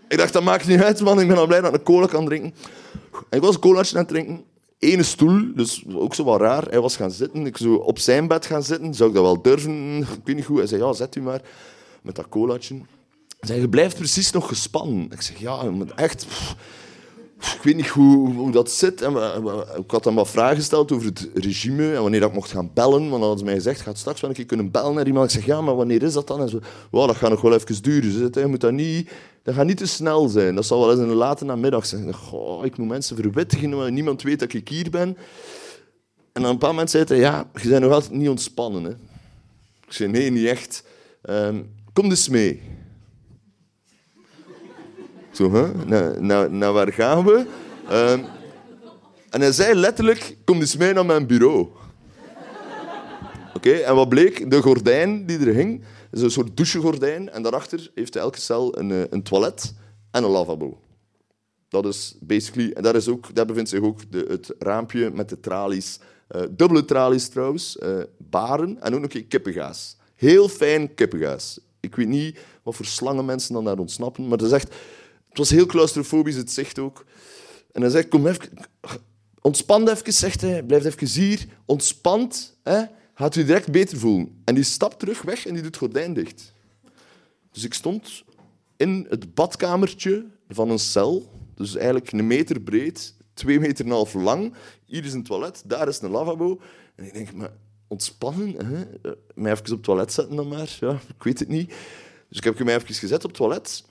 Ik 0.08 0.18
dacht, 0.18 0.32
dat 0.32 0.42
maakt 0.42 0.66
niet 0.66 0.82
uit, 0.82 1.00
man. 1.00 1.20
Ik 1.20 1.28
ben 1.28 1.36
al 1.36 1.46
blij 1.46 1.60
dat 1.60 1.72
ik 1.72 1.78
een 1.78 1.84
cola 1.84 2.06
kan 2.06 2.24
drinken. 2.24 2.54
En 3.12 3.38
ik 3.38 3.40
was 3.40 3.54
een 3.54 3.60
colaatje 3.60 3.96
aan 3.96 4.02
het 4.02 4.10
drinken. 4.10 4.44
Ene 4.78 5.02
stoel, 5.02 5.54
dus 5.54 5.84
ook 5.94 6.14
zo 6.14 6.24
wat 6.24 6.40
raar. 6.40 6.64
Hij 6.70 6.80
was 6.80 6.96
gaan 6.96 7.10
zitten. 7.10 7.46
Ik 7.46 7.56
zou 7.56 7.82
op 7.82 7.98
zijn 7.98 8.28
bed 8.28 8.46
gaan 8.46 8.62
zitten. 8.62 8.94
Zou 8.94 9.08
ik 9.08 9.14
dat 9.14 9.24
wel 9.24 9.42
durven? 9.42 9.98
Ik 9.98 10.06
weet 10.24 10.36
niet 10.36 10.44
goed. 10.44 10.58
Hij 10.58 10.66
zei, 10.66 10.82
ja, 10.82 10.92
zet 10.92 11.16
u 11.16 11.20
maar. 11.20 11.42
Met 12.02 12.16
dat 12.16 12.28
colaatje. 12.28 12.74
Hij 12.74 13.48
zei, 13.48 13.60
je 13.60 13.68
blijft 13.68 13.96
precies 13.96 14.30
nog 14.30 14.48
gespannen. 14.48 15.08
Ik 15.10 15.22
zeg, 15.22 15.36
ja, 15.36 15.64
echt 15.96 16.26
ik 17.38 17.60
weet 17.62 17.76
niet 17.76 17.88
hoe, 17.88 18.32
hoe 18.34 18.50
dat 18.50 18.70
zit. 18.70 19.02
En 19.02 19.16
ik 19.78 19.90
had 19.90 20.04
hem 20.04 20.14
wat 20.14 20.30
vragen 20.30 20.56
gesteld 20.56 20.92
over 20.92 21.06
het 21.06 21.28
regime 21.34 21.94
en 21.94 22.02
wanneer 22.02 22.22
ik 22.22 22.32
mocht 22.32 22.50
gaan 22.50 22.70
bellen. 22.74 22.98
Want 22.98 23.10
dan 23.10 23.20
hadden 23.20 23.38
ze 23.38 23.44
mij 23.44 23.54
gezegd, 23.54 23.80
gaat 23.80 23.98
straks 23.98 24.20
wel 24.20 24.30
een 24.30 24.36
keer 24.36 24.46
kunnen 24.46 24.70
bellen 24.70 24.94
naar 24.94 25.06
iemand. 25.06 25.24
Ik 25.26 25.36
zeg, 25.36 25.46
ja, 25.46 25.60
maar 25.60 25.76
wanneer 25.76 26.02
is 26.02 26.12
dat 26.12 26.26
dan? 26.26 26.40
En 26.40 26.48
zo, 26.48 26.58
wow, 26.90 27.06
dat 27.06 27.16
gaat 27.16 27.30
nog 27.30 27.40
wel 27.40 27.54
even 27.54 27.82
duren. 27.82 28.32
Dus 28.32 28.42
je 28.42 28.48
moet 28.48 28.60
dat 28.60 28.72
niet, 28.72 29.10
dat 29.42 29.54
gaat 29.54 29.66
niet 29.66 29.76
te 29.76 29.86
snel 29.86 30.28
zijn. 30.28 30.54
Dat 30.54 30.66
zal 30.66 30.80
wel 30.80 30.90
eens 30.90 31.00
in 31.00 31.08
de 31.08 31.14
late 31.14 31.44
namiddag 31.44 31.86
zijn. 31.86 32.14
Goh, 32.14 32.64
ik 32.64 32.76
moet 32.76 32.88
mensen 32.88 33.16
verwittigen, 33.16 33.76
maar 33.76 33.92
niemand 33.92 34.22
weet 34.22 34.38
dat 34.38 34.52
ik 34.52 34.68
hier 34.68 34.90
ben. 34.90 35.16
En 36.32 36.42
dan 36.42 36.50
een 36.50 36.58
paar 36.58 36.74
mensen 36.74 37.06
zei 37.06 37.20
hij, 37.20 37.30
ja, 37.30 37.50
je 37.62 37.68
bent 37.68 37.82
nog 37.82 37.92
altijd 37.92 38.12
niet 38.12 38.28
ontspannen. 38.28 38.84
Hè? 38.84 38.90
Ik 39.86 39.92
zei, 39.92 40.10
nee, 40.10 40.30
niet 40.30 40.46
echt. 40.46 40.84
Um, 41.30 41.74
kom 41.92 42.08
dus 42.08 42.28
mee. 42.28 42.62
Zo, 45.34 45.52
hè? 45.52 46.20
Naar, 46.48 46.72
waar 46.72 46.92
gaan 46.92 47.24
we? 47.24 47.46
Ehm, 47.88 48.20
en 49.30 49.40
hij 49.40 49.52
zei 49.52 49.74
letterlijk, 49.74 50.36
kom 50.44 50.60
eens 50.60 50.76
mee 50.76 50.92
naar 50.92 51.06
mijn 51.06 51.26
bureau. 51.26 51.68
Oké, 53.54 53.70
en 53.70 53.94
wat 53.94 54.08
bleek? 54.08 54.50
De 54.50 54.62
gordijn 54.62 55.26
die 55.26 55.38
er 55.38 55.54
hing, 55.54 55.84
is 56.10 56.20
een 56.20 56.30
soort 56.30 56.56
douchegordijn. 56.56 57.30
En 57.30 57.42
daarachter 57.42 57.90
heeft 57.94 58.16
elke 58.16 58.40
cel 58.40 58.78
een, 58.78 58.90
eh, 58.90 59.00
een 59.10 59.22
toilet 59.22 59.74
en 60.10 60.24
een 60.24 60.30
lavabo. 60.30 60.78
Dat 61.68 61.86
is 61.86 62.16
basically... 62.20 62.72
En 62.72 62.82
daar, 62.82 62.96
is 62.96 63.08
ook, 63.08 63.34
daar 63.34 63.46
bevindt 63.46 63.70
zich 63.70 63.80
ook 63.80 64.12
de, 64.12 64.24
het 64.28 64.54
raampje 64.58 65.10
met 65.10 65.28
de 65.28 65.40
tralies. 65.40 65.98
Uh, 66.36 66.42
dubbele 66.50 66.84
tralies 66.84 67.28
trouwens. 67.28 67.76
Uh, 67.82 68.02
baren 68.18 68.80
en 68.80 68.94
ook 68.94 69.00
nog 69.00 69.14
een 69.14 69.28
kippengaas. 69.28 69.96
Heel 70.14 70.48
fijn 70.48 70.94
kippengaas. 70.94 71.60
Ik 71.80 71.96
weet 71.96 72.08
niet 72.08 72.38
wat 72.62 72.74
voor 72.74 72.86
slangen 72.86 73.24
mensen 73.24 73.54
dan 73.54 73.64
daar 73.64 73.78
ontsnappen, 73.78 74.28
maar 74.28 74.38
dat 74.38 74.52
echt 74.52 74.74
het 75.34 75.48
was 75.48 75.50
heel 75.50 75.66
claustrofobisch, 75.66 76.36
het 76.36 76.50
zicht 76.50 76.78
ook. 76.78 77.04
En 77.72 77.80
hij 77.80 77.90
zegt, 77.90 78.08
kom 78.08 78.26
even, 78.26 78.48
ontspan 79.40 79.88
even, 79.88 80.12
zegt 80.12 80.40
hij. 80.40 80.62
Blijf 80.62 80.84
even 80.84 81.06
hier. 81.06 81.46
Ontspant, 81.64 82.56
hè, 82.62 82.82
gaat 83.14 83.36
u 83.36 83.44
direct 83.44 83.70
beter 83.70 83.98
voelen. 83.98 84.42
En 84.44 84.54
die 84.54 84.64
stapt 84.64 84.98
terug 84.98 85.22
weg 85.22 85.46
en 85.46 85.52
die 85.52 85.62
doet 85.62 85.74
het 85.74 85.76
gordijn 85.76 86.14
dicht. 86.14 86.52
Dus 87.52 87.64
ik 87.64 87.74
stond 87.74 88.24
in 88.76 89.06
het 89.08 89.34
badkamertje 89.34 90.24
van 90.48 90.70
een 90.70 90.78
cel. 90.78 91.30
Dus 91.54 91.74
eigenlijk 91.76 92.12
een 92.12 92.26
meter 92.26 92.60
breed, 92.60 93.14
twee 93.34 93.60
meter 93.60 93.84
en 93.84 93.90
een 93.90 93.96
half 93.96 94.14
lang. 94.14 94.54
Hier 94.84 95.04
is 95.04 95.12
een 95.12 95.24
toilet, 95.24 95.62
daar 95.66 95.88
is 95.88 96.00
een 96.00 96.10
lavabo. 96.10 96.60
En 96.94 97.04
ik 97.04 97.12
denk, 97.12 97.32
maar 97.32 97.52
ontspannen? 97.88 98.66
Hè? 98.66 98.84
Mij 99.34 99.52
even 99.52 99.64
op 99.64 99.70
het 99.70 99.82
toilet 99.82 100.12
zetten 100.12 100.36
dan 100.36 100.48
maar. 100.48 100.76
Ja, 100.80 101.00
ik 101.16 101.22
weet 101.22 101.38
het 101.38 101.48
niet. 101.48 101.68
Dus 102.28 102.38
ik 102.38 102.44
heb 102.44 102.64
mij 102.64 102.74
even 102.74 102.94
gezet 102.94 103.24
op 103.24 103.30
het 103.30 103.38
toilet. 103.38 103.84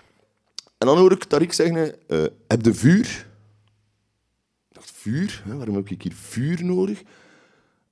En 0.84 0.90
dan 0.90 0.98
hoor 0.98 1.12
ik 1.12 1.24
Tariq 1.24 1.50
zeggen, 1.50 1.96
uh, 2.08 2.24
heb 2.48 2.66
je 2.66 2.74
vuur? 2.74 3.28
Ik 4.70 4.76
dacht, 4.76 4.92
vuur? 4.92 5.44
Hè? 5.46 5.56
Waarom 5.56 5.76
heb 5.76 5.90
ik 5.90 6.02
hier 6.02 6.14
vuur 6.16 6.66
nodig? 6.66 7.02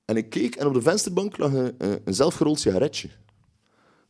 En 0.05 0.17
ik 0.17 0.29
keek 0.29 0.55
en 0.55 0.67
op 0.67 0.73
de 0.73 0.81
vensterbank 0.81 1.37
lag 1.37 1.53
een, 1.53 1.75
een 1.77 2.13
zelfgerold 2.13 2.59
sigaretje. 2.59 3.09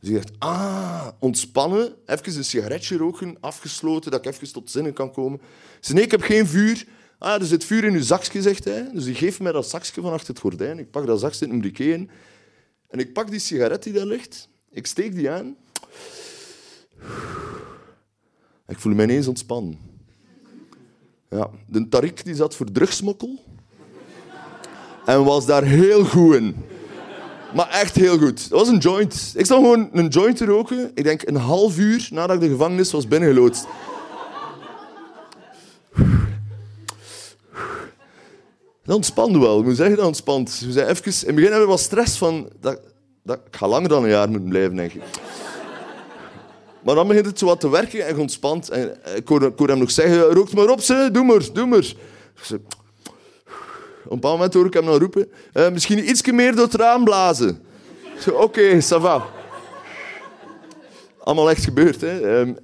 Dus 0.00 0.08
ik 0.08 0.14
dacht, 0.14 0.30
ah, 0.38 1.08
ontspannen, 1.18 1.94
even 2.06 2.36
een 2.36 2.44
sigaretje 2.44 2.96
roken, 2.96 3.36
afgesloten, 3.40 4.10
dat 4.10 4.26
ik 4.26 4.32
even 4.32 4.52
tot 4.52 4.70
zinnen 4.70 4.92
kan 4.92 5.12
komen. 5.12 5.40
Ze 5.80 5.92
nee, 5.92 6.04
ik 6.04 6.10
heb 6.10 6.22
geen 6.22 6.46
vuur. 6.46 6.86
Ah, 7.18 7.40
er 7.40 7.46
zit 7.46 7.64
vuur 7.64 7.84
in 7.84 7.94
uw 7.94 8.02
zakje, 8.02 8.42
zegt 8.42 8.64
hij. 8.64 8.90
Dus 8.92 9.04
die 9.04 9.14
geeft 9.14 9.40
mij 9.40 9.52
dat 9.52 9.68
zakje 9.68 10.00
van 10.00 10.12
achter 10.12 10.28
het 10.28 10.38
gordijn. 10.38 10.78
Ik 10.78 10.90
pak 10.90 11.06
dat 11.06 11.20
zakje 11.20 11.46
in 11.46 11.52
een 11.52 11.74
in. 11.74 12.10
En 12.88 12.98
ik 12.98 13.12
pak 13.12 13.30
die 13.30 13.40
sigaret 13.40 13.82
die 13.82 13.92
daar 13.92 14.06
ligt. 14.06 14.48
Ik 14.70 14.86
steek 14.86 15.14
die 15.14 15.30
aan. 15.30 15.56
Ik 18.72 18.78
voel 18.78 18.94
me 18.94 19.02
ineens 19.02 19.26
ontspannen. 19.26 19.78
Ja, 21.30 21.50
de 21.66 21.86
Tariq 21.88 22.22
die 22.24 22.34
zat 22.34 22.56
voor 22.56 22.72
drugsmokkel. 22.72 23.38
En 25.04 25.24
was 25.24 25.46
daar 25.46 25.62
heel 25.62 26.04
goed 26.04 26.34
in. 26.34 26.56
Maar 27.54 27.68
echt 27.68 27.94
heel 27.94 28.18
goed. 28.18 28.50
Dat 28.50 28.58
was 28.58 28.68
een 28.68 28.78
joint. 28.78 29.32
Ik 29.36 29.44
stond 29.44 29.64
gewoon 29.64 29.88
een 29.92 30.08
joint 30.08 30.36
te 30.36 30.44
roken. 30.44 30.90
Ik 30.94 31.04
denk 31.04 31.22
een 31.22 31.36
half 31.36 31.78
uur 31.78 32.08
nadat 32.10 32.36
ik 32.36 32.42
de 32.42 32.48
gevangenis 32.48 32.92
was 32.92 33.08
binnengeloodst. 33.08 33.66
Dat 38.84 38.96
ontspande 38.96 39.38
wel. 39.38 39.58
Ik 39.58 39.64
moet 39.64 39.76
zeggen, 39.76 39.96
dat 39.96 40.06
ontspant. 40.06 40.60
We 40.60 40.72
zijn 40.72 40.88
even... 40.88 41.04
In 41.04 41.12
het 41.26 41.34
begin 41.34 41.50
hebben 41.50 41.60
we 41.60 41.66
wat 41.66 41.80
stress 41.80 42.18
van... 42.18 42.48
Dat, 42.60 42.80
dat, 43.22 43.40
ik 43.46 43.56
ga 43.56 43.68
langer 43.68 43.88
dan 43.88 44.02
een 44.02 44.10
jaar 44.10 44.30
moeten 44.30 44.48
blijven, 44.48 44.76
denk 44.76 44.92
ik. 44.92 45.02
Maar 46.84 46.94
dan 46.94 47.06
begint 47.08 47.26
het 47.26 47.38
zo 47.38 47.46
wat 47.46 47.60
te 47.60 47.70
werken 47.70 48.06
en 48.06 48.18
ontspant. 48.18 48.68
En 48.68 48.98
ik 49.14 49.28
hoor, 49.28 49.52
hem 49.68 49.78
nog 49.78 49.90
zeggen, 49.90 50.20
rook 50.22 50.52
maar 50.52 50.68
op, 50.68 50.80
ze. 50.80 51.08
doe 51.12 51.24
maar, 51.24 51.52
doe 51.52 51.66
maar. 51.66 51.94
Op 54.04 54.10
een 54.10 54.20
bepaald 54.20 54.36
moment 54.36 54.54
hoor 54.54 54.66
ik 54.66 54.74
hem 54.74 54.84
nog 54.84 54.98
roepen, 54.98 55.30
uh, 55.54 55.70
misschien 55.70 56.08
iets 56.08 56.30
meer 56.30 56.54
door 56.54 56.64
het 56.64 56.74
raam 56.74 57.04
blazen. 57.04 57.62
Oké, 58.28 58.42
okay, 58.42 58.80
ça 58.82 59.00
va. 59.00 59.26
Allemaal 61.18 61.50
echt 61.50 61.64
gebeurd. 61.64 62.00
Hè. 62.00 62.38
Um, 62.40 62.58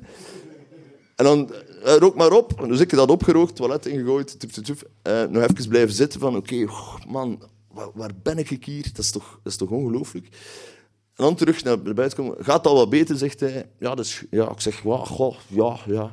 en 1.16 1.24
dan 1.24 1.50
uh, 1.84 1.96
rook 1.96 2.14
maar 2.14 2.32
op. 2.32 2.64
Dus 2.68 2.80
ik 2.80 2.90
heb 2.90 3.00
dat 3.00 3.10
opgerookt, 3.10 3.56
toilet 3.56 3.86
ingegooid. 3.86 4.40
Tuf, 4.40 4.50
tuf. 4.50 4.82
Uh, 5.08 5.22
nog 5.22 5.42
even 5.42 5.68
blijven 5.68 5.94
zitten 5.94 6.20
van, 6.20 6.36
oké, 6.36 6.66
man, 7.08 7.42
waar, 7.72 7.88
waar, 7.94 8.10
ben 8.22 8.38
ik 8.38 8.64
hier? 8.64 8.82
Dat 8.82 9.04
is 9.04 9.10
toch, 9.10 9.40
dat 9.42 9.52
is 9.52 9.58
toch 9.58 9.70
ongelooflijk? 9.70 10.28
En 11.18 11.24
dan 11.24 11.34
terug 11.34 11.64
naar 11.64 11.82
buiten 11.82 12.18
komen. 12.18 12.44
Gaat 12.44 12.64
dat 12.64 12.72
wat 12.72 12.90
beter, 12.90 13.16
zegt 13.16 13.40
hij. 13.40 13.70
Ja, 13.78 13.94
dus, 13.94 14.24
ja 14.30 14.50
ik 14.50 14.60
zeg, 14.60 14.82
wow, 14.82 15.34
ja, 15.46 15.78
ja. 15.86 16.12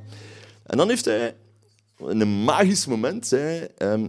En 0.63 0.77
dan 0.77 0.89
heeft 0.89 1.05
hij, 1.05 1.35
in 1.97 2.21
een 2.21 2.43
magisch 2.43 2.85
moment, 2.85 3.27
zei 3.27 3.67
ehm, 3.77 4.07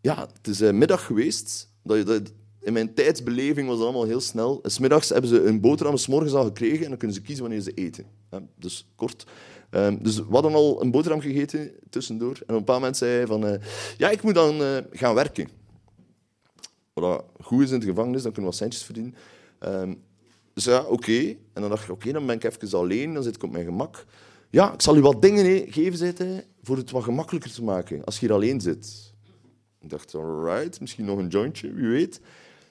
ja, 0.00 0.28
het 0.36 0.46
is 0.48 0.60
uh, 0.60 0.70
middag 0.70 1.06
geweest. 1.06 1.72
Dat, 1.82 2.32
in 2.60 2.72
mijn 2.72 2.94
tijdsbeleving 2.94 3.68
was 3.68 3.76
dat 3.76 3.86
allemaal 3.86 4.04
heel 4.04 4.20
snel. 4.20 4.58
En 4.62 4.70
's 4.70 4.78
middags 4.78 5.08
hebben 5.08 5.30
ze 5.30 5.44
een 5.44 5.60
boterham 5.60 5.96
morgens 6.08 6.32
al 6.32 6.44
gekregen 6.44 6.82
en 6.82 6.88
dan 6.88 6.98
kunnen 6.98 7.16
ze 7.16 7.22
kiezen 7.22 7.42
wanneer 7.42 7.62
ze 7.62 7.74
eten. 7.74 8.06
Dus 8.58 8.86
kort. 8.96 9.26
Ehm, 9.70 9.96
dus 10.02 10.16
we 10.16 10.26
hadden 10.30 10.54
al 10.54 10.82
een 10.82 10.90
boterham 10.90 11.20
gegeten 11.20 11.70
tussendoor. 11.90 12.34
En 12.34 12.42
op 12.42 12.48
een 12.48 12.56
bepaald 12.56 12.78
moment 12.78 12.96
zei 12.96 13.12
hij 13.12 13.26
van... 13.26 13.46
eh, 13.46 13.60
ja, 13.96 14.10
ik 14.10 14.22
moet 14.22 14.34
dan 14.34 14.62
eh, 14.62 14.76
gaan 14.90 15.14
werken. 15.14 15.48
Wat 16.92 17.24
goed 17.40 17.62
is 17.62 17.70
in 17.70 17.80
de 17.80 17.86
gevangenis, 17.86 18.22
dan 18.22 18.32
kunnen 18.32 18.50
we 18.50 18.56
wat 18.56 18.68
centjes 18.68 18.82
verdienen. 18.82 19.14
Ehm, 19.58 19.94
dus 20.54 20.64
ja, 20.64 20.82
oké. 20.82 21.28
En 21.28 21.60
dan 21.60 21.68
dacht 21.68 21.84
ik, 21.84 21.90
oké, 21.90 22.12
dan 22.12 22.26
ben 22.26 22.36
ik 22.36 22.44
even 22.44 22.78
alleen, 22.78 23.14
dan 23.14 23.22
zit 23.22 23.34
ik 23.34 23.42
op 23.42 23.52
mijn 23.52 23.64
gemak. 23.64 24.04
Ja, 24.50 24.72
ik 24.72 24.82
zal 24.82 24.96
u 24.96 25.00
wat 25.00 25.22
dingen 25.22 25.72
geven, 25.72 25.98
zei 25.98 26.12
hij, 26.16 26.46
voor 26.62 26.76
het 26.76 26.90
wat 26.90 27.02
gemakkelijker 27.02 27.52
te 27.52 27.62
maken, 27.62 28.04
als 28.04 28.18
je 28.18 28.26
hier 28.26 28.34
alleen 28.34 28.60
zit. 28.60 29.12
Ik 29.80 29.90
dacht, 29.90 30.14
alright, 30.14 30.80
misschien 30.80 31.04
nog 31.04 31.18
een 31.18 31.28
jointje, 31.28 31.72
wie 31.72 31.88
weet. 31.88 32.20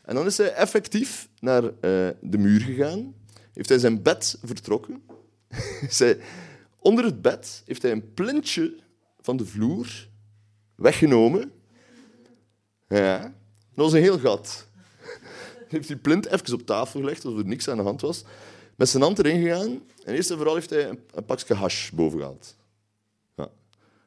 En 0.02 0.16
dan 0.16 0.26
is 0.26 0.38
hij 0.38 0.54
effectief 0.54 1.30
naar 1.40 1.64
eh, 1.64 1.72
de 2.22 2.38
muur 2.38 2.60
gegaan, 2.60 3.16
heeft 3.54 3.70
hij 3.70 3.78
zijn 3.78 4.02
bed 4.02 4.38
vertrokken. 4.44 5.02
Zij, 5.90 6.18
onder 6.80 7.06
het 7.06 7.22
bed 7.22 7.64
heeft 7.66 7.82
hij 7.82 7.92
een 7.92 8.14
plintje 8.14 8.76
van 9.20 9.38
de 9.38 9.46
vloer 9.46 10.08
weggenomen. 10.76 11.52
Ja, 12.88 13.20
dat 13.74 13.86
was 13.86 13.94
een 13.94 14.02
heel 14.02 14.20
gat 14.20 14.68
heeft 15.72 15.88
die 15.88 15.98
plint 15.98 16.26
even 16.26 16.54
op 16.54 16.66
tafel 16.66 17.00
gelegd, 17.00 17.26
alsof 17.26 17.40
er 17.40 17.48
niks 17.48 17.68
aan 17.68 17.78
de 17.78 17.84
hand 17.84 18.02
was. 18.02 18.24
Met 18.76 18.90
zijn 18.90 19.04
hand 19.04 19.20
erin 19.20 19.42
gegaan. 19.42 19.82
En 20.04 20.14
eerst 20.14 20.30
en 20.30 20.38
vooral 20.38 20.56
heeft 20.56 20.70
hij 20.70 20.90
een, 20.90 21.26
pakje 21.26 21.54
hash 21.54 21.90
boven 21.90 22.20
gehaald. 22.20 22.56
Ja. 23.36 23.44
Dat 23.44 23.52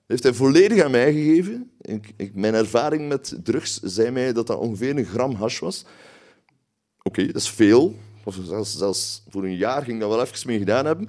heeft 0.07 0.23
hij 0.23 0.35
volledig 0.35 0.83
aan 0.83 0.91
mij 0.91 1.13
gegeven. 1.13 1.71
Ik, 2.17 2.35
mijn 2.35 2.55
ervaring 2.55 3.09
met 3.09 3.39
drugs 3.43 3.81
zei 3.83 4.11
mij 4.11 4.33
dat 4.33 4.47
dat 4.47 4.59
ongeveer 4.59 4.97
een 4.97 5.05
gram 5.05 5.35
hash 5.35 5.59
was. 5.59 5.85
Oké, 7.03 7.27
dat 7.27 7.37
is 7.37 7.51
veel. 7.51 7.95
Of 8.25 8.39
zelfs, 8.43 8.77
zelfs 8.77 9.23
voor 9.29 9.45
een 9.45 9.57
jaar 9.57 9.83
ging 9.83 10.01
dat 10.01 10.09
wel 10.09 10.21
even 10.21 10.47
mee 10.47 10.59
gedaan 10.59 10.87
hebben. 10.87 11.07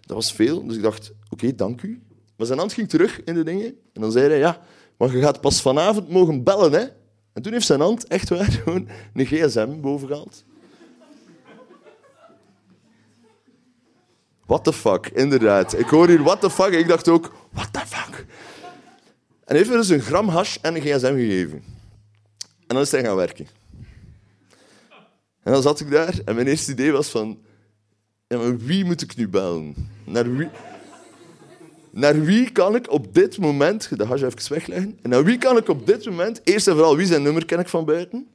Dat 0.00 0.16
was 0.16 0.32
veel. 0.32 0.66
Dus 0.66 0.76
ik 0.76 0.82
dacht, 0.82 1.12
oké, 1.28 1.54
dank 1.54 1.82
u. 1.82 2.02
Maar 2.36 2.46
zijn 2.46 2.58
hand 2.58 2.72
ging 2.72 2.88
terug 2.88 3.24
in 3.24 3.34
de 3.34 3.44
dingen. 3.44 3.66
En 3.92 4.00
dan 4.00 4.12
zei 4.12 4.28
hij, 4.28 4.38
ja, 4.38 4.62
maar 4.96 5.16
je 5.16 5.20
gaat 5.20 5.40
pas 5.40 5.62
vanavond 5.62 6.08
mogen 6.08 6.42
bellen, 6.42 6.72
hè. 6.72 6.86
En 7.32 7.42
toen 7.42 7.52
heeft 7.52 7.66
zijn 7.66 7.80
hand 7.80 8.06
echt 8.06 8.28
waar 8.28 8.50
gewoon 8.52 8.88
een 9.14 9.26
gsm 9.26 9.80
bovengehaald. 9.80 10.44
What 14.46 14.64
the 14.64 14.72
fuck, 14.72 15.06
inderdaad. 15.06 15.78
Ik 15.78 15.86
hoor 15.86 16.08
hier 16.08 16.22
what 16.22 16.40
the 16.40 16.50
fuck. 16.50 16.72
Ik 16.72 16.88
dacht 16.88 17.08
ook, 17.08 17.32
what 17.52 17.72
the 17.72 17.86
fuck. 17.86 18.26
En 19.44 19.56
heeft 19.56 19.70
me 19.70 19.76
dus 19.76 19.88
een 19.88 20.00
gram 20.00 20.28
hash 20.28 20.56
en 20.60 20.74
een 20.74 20.80
gsm 20.80 21.14
gegeven. 21.14 21.62
En 22.38 22.76
dan 22.76 22.80
is 22.80 22.90
hij 22.90 23.04
gaan 23.04 23.16
werken. 23.16 23.46
En 25.42 25.52
dan 25.52 25.62
zat 25.62 25.80
ik 25.80 25.90
daar 25.90 26.20
en 26.24 26.34
mijn 26.34 26.46
eerste 26.46 26.72
idee 26.72 26.92
was 26.92 27.08
van... 27.08 27.38
Ja, 28.26 28.56
wie 28.56 28.84
moet 28.84 29.02
ik 29.02 29.16
nu 29.16 29.28
bellen? 29.28 29.74
Naar 30.04 30.36
wie... 30.36 30.48
Naar 31.90 32.20
wie 32.20 32.50
kan 32.50 32.74
ik 32.74 32.90
op 32.90 33.14
dit 33.14 33.38
moment... 33.38 33.98
De 33.98 34.04
hash 34.04 34.22
even 34.22 34.52
wegleggen. 34.52 34.98
En 35.02 35.10
naar 35.10 35.24
wie 35.24 35.38
kan 35.38 35.56
ik 35.56 35.68
op 35.68 35.86
dit 35.86 36.06
moment... 36.06 36.40
Eerst 36.44 36.66
en 36.66 36.74
vooral, 36.74 36.96
wie 36.96 37.06
zijn 37.06 37.22
nummer 37.22 37.44
ken 37.44 37.58
ik 37.58 37.68
van 37.68 37.84
buiten? 37.84 38.28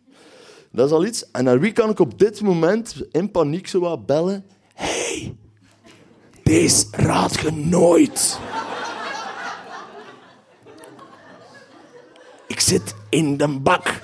Dat 0.72 0.86
is 0.86 0.91
al 0.91 1.06
iets. 1.06 1.32
En 1.32 1.44
naar 1.44 1.60
wie 1.60 1.72
kan 1.72 1.89
ik 1.89 2.00
op 2.00 2.20
dit 2.20 2.41
moment 2.41 2.96
in 3.12 3.32
paniek 3.32 3.68
zo 3.68 3.80
wat 3.80 4.06
bellen? 4.06 4.46
Hey, 4.74 5.36
deze 6.44 6.86
raad 6.91 7.39
je 7.39 7.52
nooit. 7.52 8.39
Ik 12.48 12.60
zit 12.60 12.96
in 13.10 13.38
de 13.38 13.48
bak. 13.48 14.02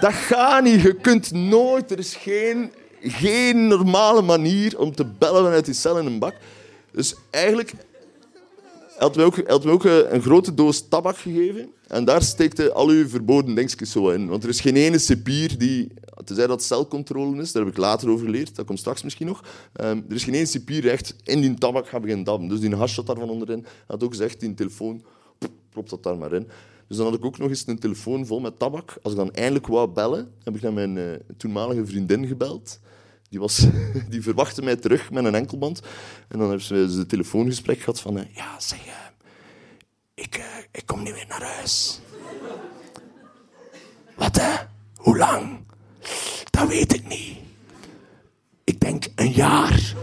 Dat 0.00 0.12
gaat 0.12 0.64
niet. 0.64 0.80
Je 0.82 0.94
kunt 0.94 1.32
nooit. 1.32 1.90
Er 1.90 1.98
is 1.98 2.14
geen, 2.14 2.72
geen 3.00 3.66
normale 3.66 4.22
manier 4.22 4.78
om 4.78 4.94
te 4.94 5.04
bellen 5.04 5.42
vanuit 5.42 5.64
die 5.64 5.74
cel 5.74 5.98
in 5.98 6.06
een 6.06 6.18
bak. 6.18 6.34
Dus 6.92 7.14
eigenlijk 7.30 7.72
had 9.02 9.16
me 9.16 9.22
ook, 9.22 9.48
had 9.48 9.64
me 9.64 9.70
ook 9.70 9.84
eh, 9.84 10.12
een 10.12 10.22
grote 10.22 10.54
doos 10.54 10.88
tabak 10.88 11.16
gegeven. 11.16 11.72
En 11.86 12.04
daar 12.04 12.22
steekte 12.22 12.72
al 12.72 12.88
uw 12.88 13.08
verboden 13.08 13.54
dingetjes 13.54 13.90
zo 13.90 14.10
in. 14.10 14.28
Want 14.28 14.42
er 14.42 14.48
is 14.48 14.60
geen 14.60 14.76
ene 14.76 14.98
cipier 14.98 15.58
die... 15.58 15.92
Tenzij 16.24 16.46
dat 16.46 16.62
celcontrole 16.62 17.40
is, 17.40 17.52
daar 17.52 17.62
heb 17.62 17.72
ik 17.72 17.78
later 17.78 18.08
over 18.08 18.24
geleerd. 18.24 18.56
Dat 18.56 18.66
komt 18.66 18.78
straks 18.78 19.02
misschien 19.02 19.26
nog. 19.26 19.44
Ehm, 19.72 20.00
er 20.08 20.14
is 20.14 20.24
geen 20.24 20.34
ene 20.34 20.46
cipier 20.46 20.88
echt 20.88 21.16
in 21.24 21.40
die 21.40 21.54
tabak 21.54 21.88
gaat 21.88 22.00
beginnen 22.00 22.24
dabben. 22.24 22.48
Dus 22.48 22.60
die 22.60 22.74
hash 22.74 22.94
zat 22.94 23.06
daar 23.06 23.16
van 23.16 23.30
onderin. 23.30 23.66
Had 23.86 24.04
ook 24.04 24.10
gezegd, 24.10 24.40
die 24.40 24.54
telefoon, 24.54 25.04
prop 25.70 25.88
dat 25.88 26.02
daar 26.02 26.18
maar 26.18 26.32
in. 26.32 26.48
Dus 26.88 26.96
dan 26.96 27.06
had 27.06 27.14
ik 27.14 27.24
ook 27.24 27.38
nog 27.38 27.48
eens 27.48 27.66
een 27.66 27.78
telefoon 27.78 28.26
vol 28.26 28.40
met 28.40 28.58
tabak. 28.58 28.98
Als 29.02 29.12
ik 29.12 29.18
dan 29.18 29.32
eindelijk 29.32 29.66
wou 29.66 29.88
bellen, 29.88 30.32
heb 30.42 30.54
ik 30.54 30.62
naar 30.62 30.72
mijn 30.72 30.98
eh, 30.98 31.04
toenmalige 31.36 31.86
vriendin 31.86 32.26
gebeld. 32.26 32.80
Die, 33.32 33.40
was, 33.40 33.66
die 34.12 34.22
verwachtte 34.22 34.62
mij 34.62 34.76
terug 34.76 35.10
met 35.10 35.24
een 35.24 35.34
enkelband. 35.34 35.80
En 36.28 36.38
dan 36.38 36.48
hebben 36.48 36.66
ze 36.66 36.74
dus 36.74 36.94
een 36.94 37.06
telefoongesprek 37.06 37.78
gehad 37.78 38.00
van... 38.00 38.18
eh, 38.18 38.34
ja, 38.34 38.60
zeg... 38.60 38.86
eh, 38.86 38.92
ik, 40.14 40.34
eh, 40.34 40.44
ik 40.70 40.86
kom 40.86 41.02
niet 41.02 41.12
meer 41.12 41.26
naar 41.28 41.42
huis. 41.42 42.00
Wat, 44.16 44.36
hè? 44.40 44.54
Hoe 44.96 45.16
lang? 45.18 45.58
Dat 46.50 46.68
weet 46.68 46.94
ik 46.94 47.08
niet. 47.08 47.38
Ik 48.64 48.80
denk 48.80 49.06
een 49.14 49.32
jaar. 49.32 49.94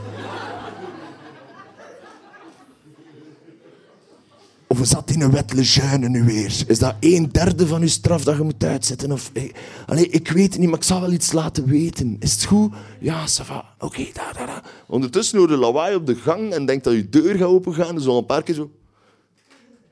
Of 4.80 4.88
zat 4.88 5.12
in 5.12 5.22
een 5.22 5.32
wet 5.32 5.54
Lejeune 5.54 6.10
nu 6.10 6.24
weer? 6.24 6.64
Is 6.68 6.80
dat 6.80 6.96
een 7.00 7.30
derde 7.32 7.68
van 7.68 7.82
uw 7.82 7.88
straf 7.88 8.24
dat 8.24 8.38
je 8.38 8.44
moet 8.44 8.64
uitzetten? 8.64 9.12
Of, 9.12 9.30
eh, 9.34 9.54
allee, 9.86 10.10
ik 10.10 10.28
weet 10.32 10.52
het 10.52 10.58
niet, 10.60 10.70
maar 10.70 10.78
ik 10.78 10.84
zal 10.86 11.02
wel 11.02 11.12
iets 11.12 11.32
laten 11.32 11.66
weten. 11.66 12.16
Is 12.20 12.32
het 12.32 12.44
goed? 12.46 12.74
Ja, 13.00 13.22
ça 13.28 13.46
va. 13.46 13.76
Oké, 13.80 14.06
daar, 14.14 14.34
daar, 14.38 14.48
daar. 14.48 14.64
Ondertussen 14.88 15.38
hoor 15.40 15.50
je 15.50 15.58
lawaai 15.58 15.96
op 15.96 16.06
de 16.06 16.16
gang 16.16 16.54
en 16.54 16.66
denkt 16.66 16.84
dat 16.84 16.94
je 16.94 17.10
deur 17.10 17.36
gaat 17.36 17.48
opengaan. 17.48 17.96
Dus 17.96 18.06
al 18.06 18.18
een 18.18 18.26
paar 18.26 18.44
keer 18.44 18.56
zo... 18.56 18.72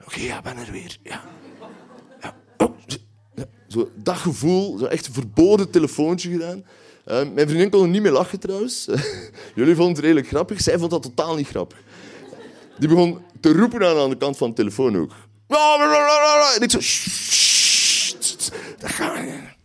Oké, 0.06 0.20
ja, 0.20 0.42
ben 0.42 0.58
er 0.58 0.72
weer. 0.72 0.98
Ja. 1.04 1.22
ja. 2.22 2.36
Oh, 2.58 2.72
zo- 2.88 2.98
ja. 3.36 3.46
Zo, 3.68 3.90
dat 3.96 4.16
gevoel, 4.18 4.78
zo 4.78 4.86
echt 4.86 5.08
een 5.08 5.14
verboden 5.14 5.70
telefoontje 5.70 6.32
gedaan. 6.32 6.64
Eh, 7.06 7.16
mijn 7.34 7.48
vriendin 7.48 7.70
kon 7.70 7.82
er 7.82 7.88
niet 7.90 8.02
meer 8.02 8.12
lachen 8.12 8.40
trouwens. 8.40 8.86
Jullie 9.56 9.76
vonden 9.76 9.94
het 9.96 10.04
redelijk 10.04 10.28
grappig. 10.28 10.62
Zij 10.62 10.78
vond 10.78 10.92
dat 10.92 11.02
totaal 11.04 11.36
niet 11.36 11.48
grappig. 11.48 11.78
Die 12.80 12.88
begon 12.88 13.20
te 13.40 13.54
roepen 13.54 13.88
aan 13.88 13.96
de 13.96 14.02
andere 14.02 14.20
kant 14.20 14.38
van 14.38 14.50
de 14.50 14.56
telefoon 14.56 14.98
ook. 14.98 15.12
En 16.56 16.62
ik 16.62 16.72
zo... 16.72 16.80
"Sst, 16.80 18.52
Dat 18.80 18.90
gaat 18.90 19.22
niet." 19.26 19.56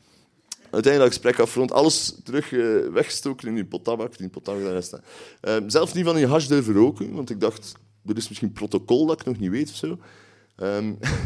Uiteindelijk 0.70 1.12
gesprek 1.12 1.38
alles 1.70 2.14
terug 2.25 2.53
eh, 2.53 2.92
weggestoken 2.92 3.48
in 3.48 3.55
die 3.55 3.64
pot 3.64 3.85
tabak, 3.85 4.18
die 4.18 4.29
pot 4.29 4.44
tabak 4.44 4.62
daar 4.62 4.83
staan. 4.83 5.01
Eh, 5.40 5.57
zelfs 5.66 5.92
niet 5.92 6.05
van 6.05 6.14
die 6.14 6.27
hash 6.27 6.46
durven 6.46 6.75
roken, 6.75 7.14
want 7.14 7.31
ik 7.31 7.40
dacht, 7.40 7.72
er 8.07 8.16
is 8.16 8.29
misschien 8.29 8.53
protocol 8.53 9.07
dat 9.07 9.20
ik 9.20 9.27
nog 9.27 9.38
niet 9.38 9.51
weet 9.51 9.70
of 9.70 9.77
zo. 9.77 9.98
Ehm, 10.57 10.85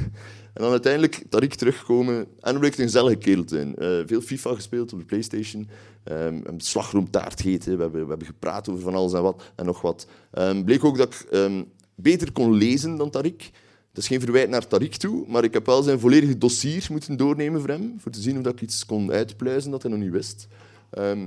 en 0.55 0.63
dan 0.63 0.71
uiteindelijk, 0.71 1.23
Tariq 1.25 1.55
teruggekomen, 1.57 2.17
en 2.17 2.27
dan 2.41 2.59
bleek 2.59 2.71
het 2.71 2.79
een 2.79 2.85
gezellige 2.85 3.17
kerel 3.17 3.45
te 3.45 3.55
zijn. 3.55 3.77
Eh, 3.77 4.07
veel 4.07 4.21
FIFA 4.21 4.55
gespeeld 4.55 4.93
op 4.93 4.99
de 4.99 5.05
Playstation, 5.05 5.69
Ehm 6.05 6.41
een 6.45 6.61
slagroomtaart 6.61 7.41
gegeten, 7.41 7.77
we 7.77 7.83
hebben, 7.83 8.03
we 8.03 8.09
hebben 8.09 8.27
gepraat 8.27 8.69
over 8.69 8.83
van 8.83 8.95
alles 8.95 9.13
en 9.13 9.23
wat 9.23 9.43
en 9.57 9.65
nog 9.65 9.81
wat. 9.81 10.07
Ehm, 10.31 10.65
bleek 10.65 10.85
ook 10.85 10.99
dat 10.99 11.15
ik 11.15 11.27
ehm, 11.31 11.63
beter 11.97 12.33
kon 12.33 12.55
lezen 12.55 12.97
dan 12.97 13.13
Tariq. 13.17 13.51
Dat 13.93 14.05
is 14.05 14.11
geen 14.11 14.21
verwijt 14.21 14.49
naar 14.49 14.65
Tariq 14.67 14.97
toe, 14.97 15.25
maar 15.29 15.45
ik 15.45 15.53
heb 15.53 15.67
wel 15.67 15.83
zijn 15.83 16.01
volledige 16.01 16.39
dossier 16.39 16.87
moeten 16.91 17.17
doornemen 17.17 17.61
voor 17.61 17.69
hem, 17.69 17.95
voor 17.99 18.13
te 18.13 18.21
zien 18.21 18.39
of 18.39 18.47
ik 18.47 18.61
iets 18.61 18.87
kon 18.87 19.13
uitpluizen 19.13 19.71
dat 19.71 19.83
hij 19.83 19.91
nog 19.91 20.01
niet 20.01 20.11
wist. 20.11 20.47
Ehm, 20.91 21.23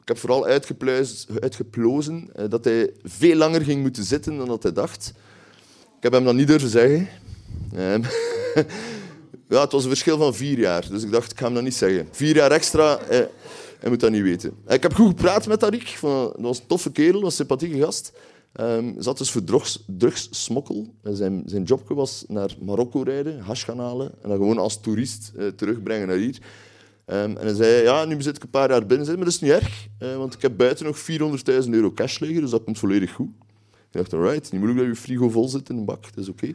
ik 0.00 0.08
heb 0.08 0.18
vooral 0.18 0.46
uitgeplozen 1.40 2.28
eh, 2.34 2.44
dat 2.48 2.64
hij 2.64 2.90
veel 3.02 3.36
langer 3.36 3.60
ging 3.60 3.82
moeten 3.82 4.04
zitten 4.04 4.36
dan 4.36 4.46
dat 4.46 4.62
hij 4.62 4.72
dacht. 4.72 5.12
Ik 5.96 6.02
heb 6.02 6.12
hem 6.12 6.24
dat 6.24 6.34
niet 6.34 6.46
durven 6.46 6.68
zeggen. 6.68 7.08
Ehm, 7.74 8.02
ja, 9.48 9.60
het 9.60 9.72
was 9.72 9.82
een 9.82 9.88
verschil 9.88 10.18
van 10.18 10.34
vier 10.34 10.58
jaar, 10.58 10.88
dus 10.88 11.02
ik 11.02 11.10
dacht, 11.10 11.32
ik 11.32 11.38
ga 11.38 11.44
hem 11.44 11.54
dat 11.54 11.62
niet 11.62 11.74
zeggen. 11.74 12.08
Vier 12.10 12.34
jaar 12.34 12.50
extra, 12.50 12.98
eh, 12.98 13.20
hij 13.78 13.90
moet 13.90 14.00
dat 14.00 14.10
niet 14.10 14.22
weten. 14.22 14.52
Ik 14.68 14.82
heb 14.82 14.94
goed 14.94 15.08
gepraat 15.08 15.46
met 15.46 15.64
Tariq. 15.64 16.00
Dat 16.00 16.34
was 16.36 16.58
een 16.58 16.66
toffe 16.66 16.92
kerel, 16.92 17.24
een 17.24 17.32
sympathieke 17.32 17.78
gast. 17.78 18.12
Ehm 18.52 19.00
zat 19.00 19.18
dus 19.18 19.30
voor 19.30 19.44
drugs, 19.44 19.84
drugssmokkel. 19.86 20.94
Zijn, 21.02 21.42
zijn 21.46 21.62
job 21.62 21.88
was 21.88 22.24
naar 22.28 22.56
Marokko 22.60 23.02
rijden, 23.02 23.40
hash 23.40 23.64
gaan 23.64 23.78
halen 23.78 24.12
en 24.22 24.28
dan 24.28 24.38
gewoon 24.38 24.58
als 24.58 24.80
toerist 24.80 25.32
eh, 25.36 25.46
terugbrengen 25.46 26.08
naar 26.08 26.16
hier. 26.16 26.38
Ehm, 27.04 27.36
en 27.36 27.46
hij 27.46 27.54
zei, 27.54 27.82
ja, 27.82 28.04
nu 28.04 28.22
zit 28.22 28.36
ik 28.36 28.42
een 28.42 28.50
paar 28.50 28.70
jaar 28.70 28.86
binnen, 28.86 29.06
maar 29.06 29.16
dat 29.16 29.26
is 29.26 29.40
niet 29.40 29.50
erg, 29.50 29.86
eh, 29.98 30.16
want 30.16 30.34
ik 30.34 30.42
heb 30.42 30.56
buiten 30.56 30.84
nog 30.84 30.98
400.000 30.98 31.74
euro 31.74 31.92
cash 31.92 32.18
liggen, 32.18 32.40
dus 32.40 32.50
dat 32.50 32.64
komt 32.64 32.78
volledig 32.78 33.12
goed. 33.12 33.28
Ik 33.70 33.98
dacht, 33.98 34.12
alright, 34.14 34.52
niet 34.52 34.60
moeilijk 34.60 34.86
dat 34.86 34.96
je 34.96 35.02
frigo 35.02 35.28
vol 35.28 35.48
zit 35.48 35.68
in 35.68 35.76
een 35.76 35.84
bak, 35.84 36.02
dat 36.02 36.24
is 36.24 36.28
oké. 36.28 36.54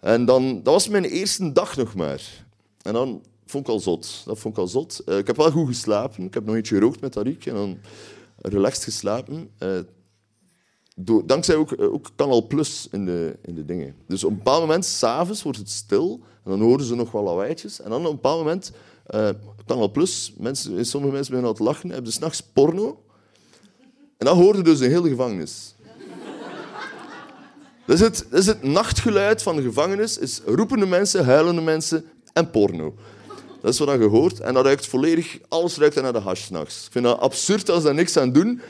En 0.00 0.24
dan, 0.24 0.62
dat 0.62 0.72
was 0.72 0.88
mijn 0.88 1.04
eerste 1.04 1.52
dag 1.52 1.76
nog 1.76 1.94
maar. 1.94 2.46
En 2.82 2.92
dan 2.92 3.22
vond 3.46 3.66
ik 3.66 3.72
al 3.72 3.80
zot. 3.80 4.22
Dat 4.24 4.38
vond 4.38 4.54
ik 4.54 4.60
al 4.60 4.68
zot. 4.68 5.02
Eh, 5.06 5.18
ik 5.18 5.26
heb 5.26 5.36
wel 5.36 5.50
goed 5.50 5.66
geslapen. 5.66 6.24
Ik 6.24 6.34
heb 6.34 6.44
nog 6.44 6.54
eentje 6.54 6.74
gerookt 6.74 7.00
met 7.00 7.16
Tariq 7.18 7.44
en 7.44 7.54
dan 7.54 7.78
relaxed 8.36 8.84
geslapen. 8.84 9.50
Dankzij 11.24 11.54
ook, 11.54 11.70
uh, 11.70 11.92
ook 11.92 12.10
Canal 12.16 12.46
Plus 12.46 12.88
in 12.90 13.04
de, 13.04 13.36
in 13.42 13.54
de 13.54 13.64
dingen. 13.64 13.94
Dus 14.06 14.24
op 14.24 14.30
een 14.30 14.36
bepaald 14.36 14.60
moment, 14.60 14.84
s'avonds, 14.84 15.42
wordt 15.42 15.58
het 15.58 15.70
stil. 15.70 16.20
En 16.44 16.50
dan 16.50 16.60
horen 16.60 16.84
ze 16.84 16.94
nog 16.94 17.10
wel 17.10 17.22
lawaaietjes. 17.22 17.80
En 17.80 17.90
dan 17.90 18.00
op 18.00 18.06
een 18.06 18.14
bepaald 18.14 18.38
moment, 18.38 18.72
uh, 19.14 19.28
Canal 19.66 19.90
Plus, 19.90 20.32
mensen, 20.36 20.86
sommige 20.86 21.12
mensen 21.12 21.30
beginnen 21.30 21.46
al 21.46 21.54
te 21.54 21.62
lachen, 21.62 21.90
hebben 21.90 22.12
ze 22.12 22.18
s'nachts 22.18 22.40
porno. 22.40 23.02
En 24.18 24.26
dat 24.26 24.36
hoorde 24.36 24.62
dus 24.62 24.80
een 24.80 24.90
hele 24.90 25.08
gevangenis. 25.08 25.74
Dat 27.86 27.96
is, 27.96 28.00
het, 28.00 28.46
het 28.46 28.62
nachtgeluid 28.62 29.42
van 29.42 29.56
de 29.56 29.62
gevangenis, 29.62 30.18
is 30.18 30.40
roepende 30.46 30.86
mensen, 30.86 31.24
huilende 31.24 31.60
mensen 31.60 32.04
en 32.32 32.50
porno. 32.50 32.94
Dat 33.62 33.72
is 33.72 33.78
wat 33.78 33.98
je 33.98 34.04
hoort. 34.04 34.40
En 34.40 34.54
dat 34.54 34.64
ruikt 34.64 34.86
volledig, 34.86 35.38
alles 35.48 35.76
ruikt 35.76 36.02
naar 36.02 36.12
de 36.12 36.18
hash 36.18 36.44
s'nachts. 36.44 36.86
Ik 36.86 36.92
vind 36.92 37.04
dat 37.04 37.18
absurd 37.18 37.70
als 37.70 37.82
daar 37.82 37.94
niks 37.94 38.16
aan 38.16 38.32
doen. 38.32 38.60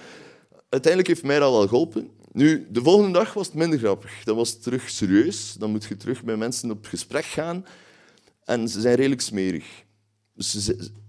Uiteindelijk 0.75 1.13
heeft 1.13 1.25
mij 1.25 1.39
dat 1.39 1.53
wel 1.53 1.69
geholpen. 1.69 2.09
Nu, 2.33 2.67
de 2.71 2.83
volgende 2.83 3.19
dag 3.19 3.35
was 3.35 3.47
het 3.47 3.55
minder 3.55 3.79
grappig. 3.79 4.25
Dan 4.25 4.37
was 4.37 4.59
terug 4.59 4.91
serieus. 4.91 5.53
Dan 5.53 5.71
moet 5.71 5.85
je 5.85 5.97
terug 5.97 6.25
met 6.25 6.37
mensen 6.39 6.71
op 6.71 6.87
gesprek 6.87 7.25
gaan. 7.25 7.65
En 8.45 8.69
ze 8.69 8.81
zijn 8.81 8.95
redelijk 8.95 9.21
smerig. 9.21 9.85
Dus 10.35 10.51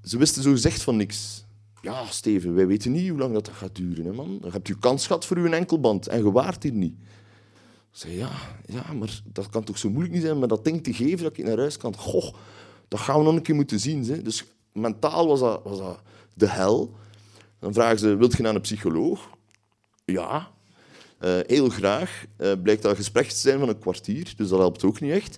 ze, 0.04 0.18
wisten 0.18 0.44
zo 0.44 0.52
gezegd 0.52 0.82
van 0.84 0.96
niks. 0.96 1.46
Ja, 1.82 2.06
Steven, 2.06 2.56
wij 2.56 2.68
weten 2.68 2.92
niet 2.92 3.10
hoe 3.10 3.18
lang 3.20 3.34
dat 3.34 3.50
gaat 3.50 3.76
duren. 3.76 4.06
Hè, 4.06 4.12
man. 4.12 4.38
Dan 4.42 4.52
hebt 4.52 4.68
u 4.68 4.76
kans 4.76 5.08
gehad 5.08 5.26
voor 5.26 5.38
uw 5.38 5.52
enkelband 5.52 6.08
en 6.08 6.18
je 6.18 6.32
waart 6.32 6.64
hier 6.64 6.72
niet. 6.72 6.96
Ik 7.92 8.02
zei, 8.02 8.18
ja, 8.18 8.32
ja, 8.66 8.94
maar 8.94 9.22
dat 9.24 9.50
kan 9.50 9.64
toch 9.64 9.78
zo 9.78 9.90
moeilijk 9.90 10.14
niet 10.14 10.24
zijn 10.24 10.40
met 10.40 10.50
dat 10.50 10.64
ding 10.64 10.84
te 10.84 10.94
geven 10.94 11.24
dat 11.24 11.38
ik 11.38 11.46
naar 11.46 11.58
huis 11.58 11.78
kan. 11.78 11.96
Goh, 11.96 12.34
dat 12.88 13.00
gaan 13.00 13.18
we 13.18 13.24
nog 13.24 13.36
een 13.36 13.42
keer 13.42 13.56
moeten 13.56 13.80
zien. 13.80 14.06
Hè. 14.06 14.22
Dus 14.22 14.46
mentaal 14.72 15.28
was 15.28 15.40
dat, 15.40 15.62
was 15.64 15.78
dat 15.78 16.02
de 16.34 16.50
hel. 16.50 16.96
Dan 17.60 17.74
vragen 17.74 18.00
ze, 18.00 18.16
wilt 18.16 18.38
je 18.38 18.44
naar 18.44 18.56
een 18.56 18.62
psycholoog? 18.62 19.34
Ja, 20.06 20.52
uh, 21.22 21.40
heel 21.46 21.70
graag. 21.70 22.26
Uh, 22.38 22.52
blijkt 22.64 22.82
dat 22.82 22.92
een 22.92 22.98
gesprek 22.98 23.28
te 23.28 23.36
zijn 23.36 23.60
van 23.60 23.70
een 23.70 23.80
kwartier, 23.80 24.34
dus 24.38 24.50
dat 24.50 24.60
helpt 24.60 24.84
ook 24.84 25.00
niet 25.00 25.12
echt. 25.12 25.38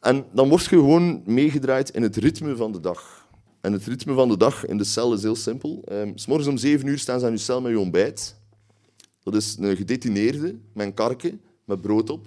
En 0.00 0.24
dan 0.32 0.48
word 0.48 0.62
je 0.62 0.68
gewoon 0.68 1.22
meegedraaid 1.26 1.90
in 1.90 2.02
het 2.02 2.16
ritme 2.16 2.56
van 2.56 2.72
de 2.72 2.80
dag. 2.80 3.28
En 3.60 3.72
het 3.72 3.84
ritme 3.84 4.14
van 4.14 4.28
de 4.28 4.36
dag 4.36 4.66
in 4.66 4.78
de 4.78 4.84
cel 4.84 5.12
is 5.12 5.22
heel 5.22 5.36
simpel. 5.36 5.84
Um, 5.92 6.18
s 6.18 6.26
morgens 6.26 6.48
om 6.48 6.56
zeven 6.56 6.86
uur 6.86 6.98
staan 6.98 7.20
ze 7.20 7.26
aan 7.26 7.32
je 7.32 7.38
cel 7.38 7.60
met 7.60 7.72
je 7.72 7.78
ontbijt. 7.78 8.36
Dat 9.22 9.34
is 9.34 9.56
een 9.58 9.76
gedetineerde 9.76 10.58
met 10.72 10.86
een 10.86 10.94
karke, 10.94 11.38
met 11.64 11.80
brood 11.80 12.10
op. 12.10 12.26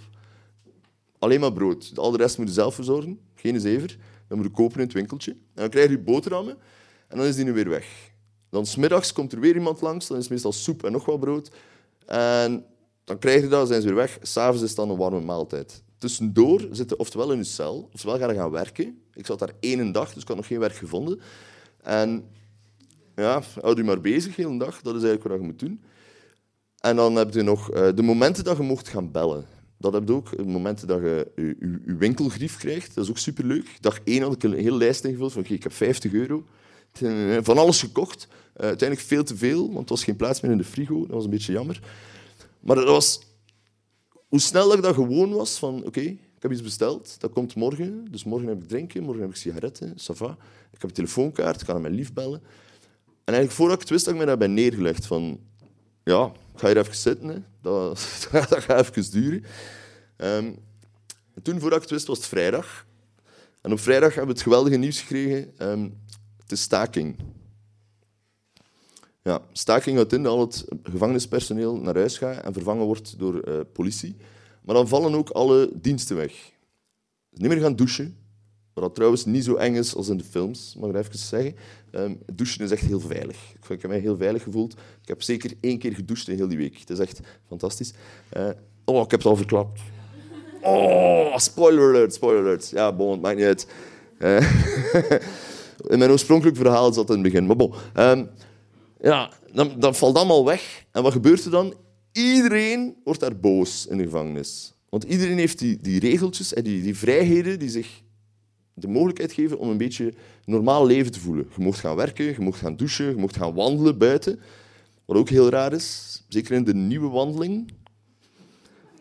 Alleen 1.19 1.39
maar 1.39 1.53
brood. 1.53 1.91
Al 1.95 2.12
de 2.12 2.17
rest 2.17 2.38
moet 2.38 2.47
je 2.47 2.53
zelf 2.53 2.75
verzorgen. 2.75 3.19
Geen 3.36 3.60
zever. 3.60 3.97
Dan 4.27 4.38
moet 4.38 4.47
je 4.47 4.53
kopen 4.53 4.79
in 4.79 4.84
het 4.84 4.93
winkeltje. 4.93 5.31
En 5.31 5.39
dan 5.53 5.69
krijg 5.69 5.89
je 5.89 5.99
boterhammen 5.99 6.58
en 7.08 7.17
dan 7.17 7.25
is 7.25 7.36
die 7.36 7.45
nu 7.45 7.53
weer 7.53 7.69
weg. 7.69 8.13
Dan 8.49 8.65
smiddags 8.65 9.13
komt 9.13 9.34
er 9.34 9.39
weer 9.39 9.55
iemand 9.55 9.81
langs. 9.81 10.08
Dan 10.08 10.17
is 10.17 10.27
meestal 10.27 10.53
soep 10.53 10.84
en 10.84 10.91
nog 10.91 11.05
wat 11.05 11.19
brood. 11.19 11.51
En 12.05 12.65
dan 13.03 13.19
krijg 13.19 13.41
je 13.41 13.47
dat, 13.47 13.67
zijn 13.67 13.81
ze 13.81 13.88
weer 13.88 13.95
weg. 13.95 14.17
S'avonds 14.21 14.62
is 14.62 14.67
het 14.67 14.77
dan 14.77 14.89
een 14.89 14.97
warme 14.97 15.21
maaltijd. 15.21 15.84
Tussendoor 15.97 16.67
zitten 16.71 16.99
oftewel 16.99 17.31
in 17.31 17.38
je 17.38 17.43
cel, 17.43 17.89
oftewel 17.93 18.17
gaan 18.17 18.36
gaan 18.36 18.51
werken. 18.51 19.01
Ik 19.13 19.25
zat 19.25 19.39
daar 19.39 19.53
één 19.60 19.91
dag, 19.91 20.13
dus 20.13 20.21
ik 20.21 20.27
had 20.27 20.38
nog 20.38 20.47
geen 20.47 20.60
werk 20.60 20.75
gevonden. 20.75 21.19
En 21.81 22.25
ja, 23.15 23.41
houd 23.62 23.77
je 23.77 23.84
maar 23.84 24.01
bezig 24.01 24.36
de 24.36 24.41
hele 24.41 24.58
dag. 24.58 24.81
Dat 24.81 24.95
is 24.95 25.03
eigenlijk 25.03 25.23
wat 25.23 25.39
je 25.39 25.45
moet 25.45 25.60
doen. 25.60 25.81
En 26.79 26.95
dan 26.95 27.15
heb 27.15 27.34
je 27.34 27.41
nog 27.41 27.73
uh, 27.73 27.88
de 27.95 28.01
momenten 28.01 28.43
dat 28.43 28.58
je 28.58 28.63
mocht 28.63 28.88
gaan 28.88 29.12
bellen. 29.12 29.45
Dat 29.77 29.93
heb 29.93 30.08
je 30.08 30.13
ook. 30.13 30.38
De 30.38 30.45
momenten 30.45 30.88
dat 30.88 30.99
je 30.99 31.31
je, 31.36 31.55
je 31.86 31.95
winkelgrief 31.95 32.58
krijgt. 32.58 32.95
Dat 32.95 33.03
is 33.03 33.10
ook 33.10 33.17
superleuk. 33.17 33.77
Dag 33.79 33.99
één 34.03 34.21
had 34.21 34.34
ik 34.34 34.43
een 34.43 34.53
hele 34.53 34.77
lijst 34.77 35.03
ingevuld 35.03 35.31
van 35.31 35.41
okay, 35.41 35.55
ik 35.55 35.63
heb 35.63 35.73
50 35.73 36.13
euro. 36.13 36.43
Van 37.41 37.58
alles 37.58 37.79
gekocht. 37.79 38.27
Uh, 38.29 38.65
uiteindelijk 38.65 39.08
veel 39.08 39.23
te 39.23 39.38
veel, 39.38 39.73
want 39.73 39.84
er 39.84 39.95
was 39.95 40.03
geen 40.03 40.15
plaats 40.15 40.41
meer 40.41 40.51
in 40.51 40.58
de 40.58 40.63
frigo. 40.63 40.99
Dat 40.99 41.10
was 41.10 41.23
een 41.23 41.29
beetje 41.29 41.51
jammer. 41.51 41.79
Maar 42.60 42.75
dat 42.75 42.86
was... 42.86 43.19
Hoe 44.27 44.39
snel 44.39 44.73
ik 44.73 44.81
dat 44.81 44.95
gewoon 44.95 45.34
was 45.34 45.58
van... 45.58 45.86
Oké, 45.86 45.99
ik 45.99 46.41
heb 46.41 46.51
iets 46.51 46.62
besteld, 46.62 47.15
dat 47.19 47.31
komt 47.31 47.55
morgen. 47.55 48.08
Dus 48.12 48.23
morgen 48.23 48.47
heb 48.47 48.62
ik 48.62 48.67
drinken, 48.67 49.03
morgen 49.03 49.21
heb 49.21 49.29
ik 49.29 49.36
sigaretten, 49.36 49.93
ça. 49.97 50.38
Ik 50.71 50.81
heb 50.81 50.84
een 50.84 50.91
telefoonkaart, 50.91 51.62
ik 51.62 51.65
kan 51.67 51.75
aan 51.75 51.81
mijn 51.81 51.93
lief 51.93 52.13
bellen. 52.13 52.41
En 53.05 53.34
eigenlijk 53.34 53.51
voordat 53.51 53.75
ik 53.75 53.81
het 53.81 53.89
wist, 53.89 54.05
had 54.05 54.13
ik 54.13 54.19
me 54.19 54.25
daarbij 54.25 54.47
neergelegd 54.47 55.05
van... 55.05 55.39
Ja, 56.03 56.25
ik 56.25 56.60
ga 56.60 56.67
hier 56.67 56.77
even 56.77 56.95
zitten. 56.95 57.45
Dat, 57.62 58.27
dat 58.49 58.63
gaat 58.63 58.88
even 58.88 59.12
duren. 59.12 59.43
Um, 60.17 60.58
en 61.34 61.41
toen, 61.41 61.60
voordat 61.60 61.77
ik 61.77 61.84
het 61.84 61.91
wist, 61.93 62.08
was 62.08 62.17
het 62.17 62.27
vrijdag. 62.27 62.86
En 63.62 63.71
op 63.71 63.79
vrijdag 63.79 64.10
hebben 64.10 64.27
we 64.27 64.34
het 64.34 64.41
geweldige 64.41 64.77
nieuws 64.77 65.01
gekregen. 65.01 65.53
Um, 65.60 66.01
is 66.51 66.62
staking. 66.62 67.15
Ja, 69.21 69.41
staking 69.51 69.95
houdt 69.95 70.13
in 70.13 70.23
dat 70.23 70.31
al 70.31 70.39
het 70.39 70.65
gevangenispersoneel 70.84 71.77
naar 71.77 71.95
huis 71.95 72.17
gaat 72.17 72.43
en 72.43 72.53
vervangen 72.53 72.86
wordt 72.86 73.19
door 73.19 73.47
uh, 73.47 73.60
politie. 73.73 74.15
Maar 74.62 74.75
dan 74.75 74.88
vallen 74.88 75.15
ook 75.15 75.29
alle 75.29 75.69
diensten 75.73 76.15
weg. 76.15 76.51
Niet 77.29 77.49
meer 77.49 77.60
gaan 77.62 77.75
douchen, 77.75 78.17
wat 78.73 78.95
trouwens 78.95 79.25
niet 79.25 79.43
zo 79.43 79.55
eng 79.55 79.75
is 79.75 79.95
als 79.95 80.10
in 80.10 80.17
de 80.17 80.23
films, 80.23 80.75
mag 80.79 80.89
ik 80.89 80.95
even 80.95 81.17
zeggen. 81.17 81.55
Um, 81.91 82.19
douchen 82.34 82.63
is 82.63 82.71
echt 82.71 82.86
heel 82.86 82.99
veilig. 82.99 83.38
Ik 83.69 83.81
heb 83.81 83.88
mij 83.88 83.99
heel 83.99 84.17
veilig 84.17 84.43
gevoeld. 84.43 84.73
Ik 85.01 85.08
heb 85.08 85.21
zeker 85.21 85.53
één 85.60 85.77
keer 85.77 85.93
gedoucht 85.93 86.27
in 86.27 86.36
heel 86.36 86.47
die 86.47 86.58
week. 86.58 86.77
Het 86.77 86.89
is 86.89 86.99
echt 86.99 87.19
fantastisch. 87.47 87.93
Uh, 88.38 88.49
oh, 88.86 89.03
ik 89.03 89.12
heb 89.12 89.19
het 89.19 89.29
al 89.29 89.36
verklapt. 89.36 89.81
Oh, 90.62 91.38
spoiler 91.38 91.89
alert, 91.89 92.13
spoiler 92.13 92.41
alert. 92.41 92.69
Ja, 92.69 92.93
bon, 92.93 93.12
het 93.12 93.21
maakt 93.21 93.38
niet 93.38 93.45
uit. 93.45 93.67
Uh, 94.19 94.38
in 95.88 95.99
mijn 95.99 96.11
oorspronkelijk 96.11 96.57
verhaal 96.57 96.93
zat 96.93 97.09
in 97.09 97.13
het 97.13 97.23
begin. 97.23 97.45
Maar 97.45 98.11
um, 98.11 98.29
ja, 99.01 99.31
dan, 99.53 99.71
dan 99.79 99.95
valt 99.95 100.15
allemaal 100.15 100.45
weg. 100.45 100.85
En 100.91 101.03
wat 101.03 101.11
gebeurt 101.11 101.45
er 101.45 101.51
dan? 101.51 101.73
Iedereen 102.11 102.95
wordt 103.03 103.19
daar 103.19 103.39
boos 103.39 103.88
in 103.88 103.97
de 103.97 104.03
gevangenis. 104.03 104.73
Want 104.89 105.03
iedereen 105.03 105.38
heeft 105.38 105.59
die, 105.59 105.77
die 105.81 105.99
regeltjes 105.99 106.53
en 106.53 106.63
die, 106.63 106.81
die 106.81 106.97
vrijheden 106.97 107.59
die 107.59 107.69
zich 107.69 108.03
de 108.73 108.88
mogelijkheid 108.88 109.33
geven 109.33 109.59
om 109.59 109.69
een 109.69 109.77
beetje 109.77 110.13
normaal 110.45 110.85
leven 110.85 111.11
te 111.11 111.19
voelen. 111.19 111.47
Je 111.55 111.63
mocht 111.63 111.79
gaan 111.79 111.95
werken, 111.95 112.25
je 112.25 112.35
mocht 112.39 112.59
gaan 112.59 112.75
douchen, 112.75 113.05
je 113.05 113.15
mocht 113.15 113.38
gaan 113.38 113.53
wandelen 113.53 113.97
buiten. 113.97 114.39
Wat 115.05 115.17
ook 115.17 115.29
heel 115.29 115.49
raar 115.49 115.73
is, 115.73 116.23
zeker 116.27 116.55
in 116.55 116.63
de 116.63 116.73
nieuwe 116.73 117.09
wandeling. 117.09 117.73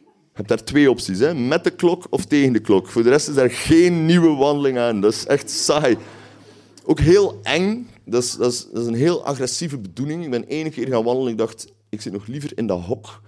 Je 0.07 0.41
hebt 0.41 0.49
daar 0.49 0.65
twee 0.65 0.91
opties, 0.91 1.19
hè? 1.19 1.35
met 1.35 1.65
de 1.65 1.71
klok 1.71 2.07
of 2.11 2.25
tegen 2.25 2.53
de 2.53 2.61
klok. 2.61 2.89
Voor 2.89 3.03
de 3.03 3.09
rest 3.09 3.29
is 3.29 3.37
er 3.37 3.51
geen 3.51 4.07
nieuwe 4.07 4.35
wandeling 4.37 4.79
aan. 4.79 5.01
Dat 5.01 5.13
is 5.13 5.27
echt 5.27 5.51
saai. 5.51 5.97
Ook 6.87 7.01
heel 7.01 7.41
eng. 7.43 7.89
Dat 8.05 8.23
is, 8.23 8.33
dat 8.37 8.53
is, 8.53 8.67
een 8.73 8.95
heel 8.95 9.25
agressieve 9.25 9.79
bedoeling. 9.79 10.25
Ik 10.25 10.31
ben 10.31 10.49
één 10.49 10.71
keer 10.71 10.89
gaan 10.89 11.05
wandelen. 11.05 11.33
Ik 11.33 11.39
dacht, 11.39 11.73
ik 11.89 12.01
zit 12.01 12.13
nog 12.13 12.27
liever 12.27 12.59
in 12.59 12.67
dat 12.67 12.81
hok. 12.81 13.23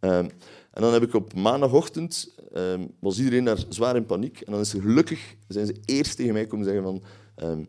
Um, 0.00 0.30
en 0.70 0.82
dan 0.84 0.92
heb 0.92 1.02
ik 1.02 1.14
op 1.14 1.34
maandagochtend, 1.34 2.34
um, 2.54 2.90
was 3.00 3.18
iedereen 3.18 3.44
daar 3.44 3.64
zwaar 3.68 3.96
in 3.96 4.06
paniek. 4.06 4.40
En 4.40 4.52
dan 4.52 4.60
is 4.60 4.72
er 4.72 4.80
gelukkig, 4.80 5.34
zijn 5.48 5.66
ze 5.66 5.76
eerst 5.84 6.16
tegen 6.16 6.32
mij 6.32 6.46
komen 6.46 6.64
zeggen 6.64 6.82
van, 6.82 7.02
um, 7.36 7.68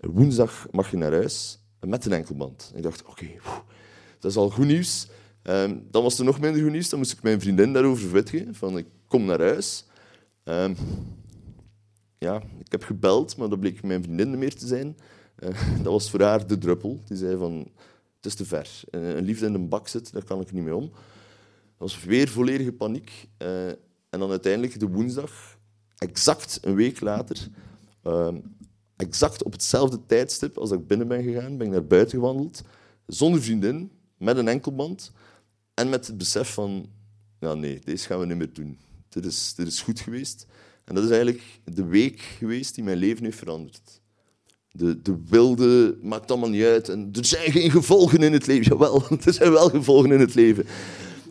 woensdag 0.00 0.66
mag 0.70 0.90
je 0.90 0.96
naar 0.96 1.12
huis 1.12 1.58
met 1.80 2.06
een 2.06 2.12
enkelband. 2.12 2.68
En 2.72 2.76
ik 2.76 2.82
dacht, 2.82 3.04
oké, 3.04 3.26
dat 4.18 4.30
is 4.30 4.36
al 4.36 4.50
goed 4.50 4.66
nieuws. 4.66 5.08
Dan 5.90 6.02
was 6.02 6.18
er 6.18 6.24
nog 6.24 6.40
minder 6.40 6.62
goed 6.62 6.72
nieuws. 6.72 6.88
Dan 6.88 6.98
moest 6.98 7.12
ik 7.12 7.22
mijn 7.22 7.40
vriendin 7.40 7.72
daarover 7.72 8.02
verwittigen, 8.02 8.54
van 8.54 8.78
ik 8.78 8.86
kom 9.06 9.24
naar 9.24 9.40
huis. 9.40 9.84
Ja, 12.20 12.42
ik 12.58 12.72
heb 12.72 12.82
gebeld, 12.82 13.36
maar 13.36 13.48
dat 13.48 13.60
bleek 13.60 13.82
mijn 13.82 14.02
vriendin 14.02 14.38
meer 14.38 14.54
te 14.54 14.66
zijn. 14.66 14.96
Uh, 15.38 15.76
dat 15.82 15.92
was 15.92 16.10
voor 16.10 16.22
haar 16.22 16.46
de 16.46 16.58
druppel. 16.58 17.00
Die 17.06 17.16
zei 17.16 17.36
van, 17.36 17.68
het 18.16 18.26
is 18.26 18.34
te 18.34 18.44
ver. 18.44 18.80
Een 18.90 19.24
liefde 19.24 19.46
in 19.46 19.54
een 19.54 19.68
bak 19.68 19.88
zit, 19.88 20.12
daar 20.12 20.24
kan 20.24 20.40
ik 20.40 20.52
niet 20.52 20.64
mee 20.64 20.74
om. 20.74 20.90
Dat 20.90 21.88
was 21.88 22.04
weer 22.04 22.28
volledige 22.28 22.72
paniek. 22.72 23.28
Uh, 23.42 23.68
en 24.10 24.18
dan 24.18 24.30
uiteindelijk 24.30 24.80
de 24.80 24.88
woensdag, 24.88 25.58
exact 25.98 26.58
een 26.62 26.74
week 26.74 27.00
later, 27.00 27.48
uh, 28.04 28.28
exact 28.96 29.42
op 29.42 29.52
hetzelfde 29.52 30.06
tijdstip 30.06 30.58
als 30.58 30.70
ik 30.70 30.86
binnen 30.86 31.08
ben 31.08 31.22
gegaan, 31.22 31.56
ben 31.56 31.66
ik 31.66 31.72
naar 31.72 31.86
buiten 31.86 32.18
gewandeld, 32.18 32.62
zonder 33.06 33.42
vriendin, 33.42 33.90
met 34.16 34.36
een 34.36 34.48
enkelband 34.48 35.12
en 35.74 35.88
met 35.88 36.06
het 36.06 36.18
besef 36.18 36.52
van, 36.52 36.88
ja 37.38 37.54
nee, 37.54 37.80
deze 37.84 38.06
gaan 38.06 38.18
we 38.18 38.26
niet 38.26 38.36
meer 38.36 38.52
doen. 38.52 38.78
Dit 39.08 39.26
is, 39.26 39.54
dit 39.54 39.66
is 39.66 39.82
goed 39.82 40.00
geweest. 40.00 40.46
En 40.90 40.96
dat 40.96 41.04
is 41.04 41.10
eigenlijk 41.10 41.42
de 41.64 41.84
week 41.84 42.20
geweest 42.20 42.74
die 42.74 42.84
mijn 42.84 42.96
leven 42.96 43.24
heeft 43.24 43.38
veranderd. 43.38 44.00
De, 44.70 45.02
de 45.02 45.16
wilde 45.28 45.98
maakt 46.02 46.30
allemaal 46.30 46.48
niet 46.48 46.64
uit. 46.64 46.88
En 46.88 47.08
er 47.12 47.24
zijn 47.24 47.52
geen 47.52 47.70
gevolgen 47.70 48.22
in 48.22 48.32
het 48.32 48.46
leven. 48.46 48.64
Jawel, 48.64 49.02
er 49.24 49.32
zijn 49.32 49.52
wel 49.52 49.68
gevolgen 49.68 50.12
in 50.12 50.20
het 50.20 50.34
leven. 50.34 50.66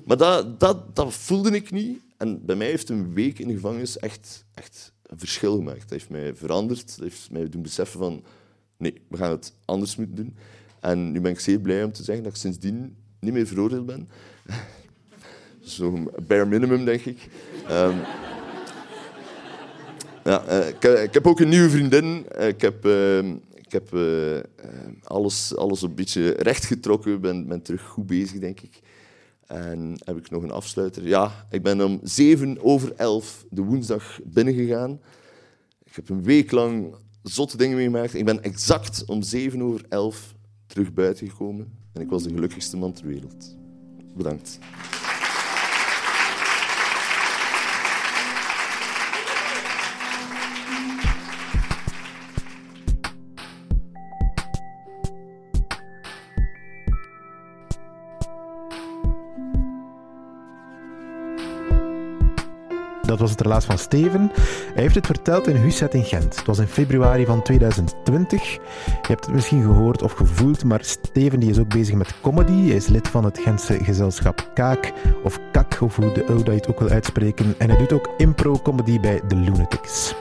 Maar 0.06 0.18
dat, 0.18 0.60
dat, 0.60 0.96
dat 0.96 1.14
voelde 1.14 1.52
ik 1.52 1.72
niet. 1.72 2.00
En 2.18 2.46
bij 2.46 2.56
mij 2.56 2.68
heeft 2.68 2.90
een 2.90 3.14
week 3.14 3.40
in 3.40 3.48
de 3.48 3.54
gevangenis 3.54 3.98
echt, 3.98 4.46
echt 4.54 4.94
een 5.04 5.20
verschil 5.20 5.56
gemaakt. 5.56 5.82
Dat 5.82 5.90
heeft 5.90 6.10
mij 6.10 6.36
veranderd. 6.36 6.88
Dat 6.88 7.04
heeft 7.04 7.32
mij 7.32 7.50
doen 7.50 7.62
beseffen 7.62 8.00
van... 8.00 8.24
Nee, 8.78 9.02
we 9.08 9.18
gaan 9.18 9.32
het 9.32 9.54
anders 9.66 9.96
moeten 9.96 10.16
doen. 10.16 10.36
En 10.80 11.12
nu 11.12 11.22
ben 11.22 11.32
ik 11.32 11.40
zeer 11.40 11.60
blij 11.60 11.84
om 11.84 11.92
te 11.92 12.04
zeggen 12.04 12.24
dat 12.24 12.34
ik 12.34 12.40
sindsdien 12.40 12.96
niet 13.20 13.34
meer 13.34 13.48
veroordeeld 13.48 13.86
ben. 13.86 14.10
Zo'n 15.60 16.10
bare 16.28 16.46
minimum, 16.46 16.86
denk 16.86 17.06
ik. 17.06 17.30
Um, 17.72 17.96
Ja, 20.24 20.44
eh, 20.46 20.68
ik, 20.68 20.84
eh, 20.84 21.04
ik 21.04 21.14
heb 21.14 21.28
ook 21.28 21.40
een 21.40 21.50
nieuwe 21.50 21.70
vriendin. 21.70 22.26
Eh, 22.28 22.48
ik 22.48 22.62
heb, 22.62 22.86
ik 23.54 23.72
heb 23.72 23.98
alles, 25.04 25.56
alles 25.56 25.82
een 25.82 25.96
beetje 25.96 26.30
rechtgetrokken. 26.30 27.22
ben, 27.22 27.48
ben 27.48 27.62
terug 27.62 27.82
goed 27.82 28.08
bezig, 28.08 28.40
denk 28.40 28.60
ik. 28.60 28.80
En 29.46 29.96
heb 30.04 30.18
ik 30.18 30.30
nog 30.30 30.44
een 30.44 30.52
afsluiter? 30.52 31.08
Ja, 31.08 31.48
ik 31.50 31.64
ben 31.64 31.82
om 31.82 32.00
7 32.04 32.64
over 32.64 32.94
11 32.96 33.46
de 33.50 33.62
woensdag 33.62 34.20
binnengegaan. 34.24 35.00
Ik 35.86 35.96
heb 35.96 36.10
een 36.10 36.24
week 36.24 36.52
lang 36.52 36.96
zotte 37.24 37.58
dingen 37.58 37.78
meegemaakt. 37.78 38.14
Ik 38.14 38.26
ben 38.26 38.44
exact 38.44 39.06
om 39.06 39.22
7 39.22 39.62
over 39.62 39.86
11 39.90 40.36
terug 40.68 40.94
buiten 40.94 41.30
gekomen. 41.30 41.78
En 41.94 42.02
ik 42.02 42.10
was 42.10 42.24
de 42.24 42.30
gelukkigste 42.30 42.78
man 42.78 42.94
ter 42.94 43.08
wereld. 43.08 43.56
Bedankt. 44.16 44.60
Dat 63.10 63.20
was 63.20 63.32
het 63.32 63.42
relaas 63.42 63.66
van 63.66 63.78
Steven. 63.78 64.32
Hij 64.74 64.82
heeft 64.84 64.96
het 64.96 65.06
verteld 65.06 65.48
in 65.48 65.56
Huset 65.56 65.94
in 65.94 66.04
Gent. 66.04 66.36
Het 66.36 66.46
was 66.46 66.60
in 66.60 66.68
februari 66.68 67.26
van 67.26 67.42
2020. 67.42 68.54
Je 68.54 68.60
hebt 69.02 69.26
het 69.26 69.36
misschien 69.36 69.62
gehoord 69.62 70.02
of 70.02 70.12
gevoeld, 70.12 70.64
maar 70.64 70.84
Steven 70.84 71.40
die 71.40 71.50
is 71.50 71.60
ook 71.60 71.70
bezig 71.70 71.96
met 71.96 72.14
comedy. 72.22 72.68
Hij 72.68 72.76
is 72.76 72.88
lid 72.88 73.08
van 73.08 73.26
het 73.26 73.40
Gentse 73.40 73.84
gezelschap 73.84 74.50
Kaak, 74.54 74.94
of 75.24 75.40
Kak, 75.52 75.78
of 75.82 75.96
hoe, 75.96 76.12
de, 76.12 76.24
hoe 76.28 76.36
dat 76.36 76.46
je 76.46 76.52
het 76.52 76.68
ook 76.68 76.80
wil 76.80 76.90
uitspreken. 76.90 77.56
En 77.58 77.70
hij 77.70 77.78
doet 77.78 77.94
ook 77.94 78.10
impro-comedy 78.18 79.00
bij 79.00 79.22
The 79.28 79.36
Lunatics. 79.36 80.16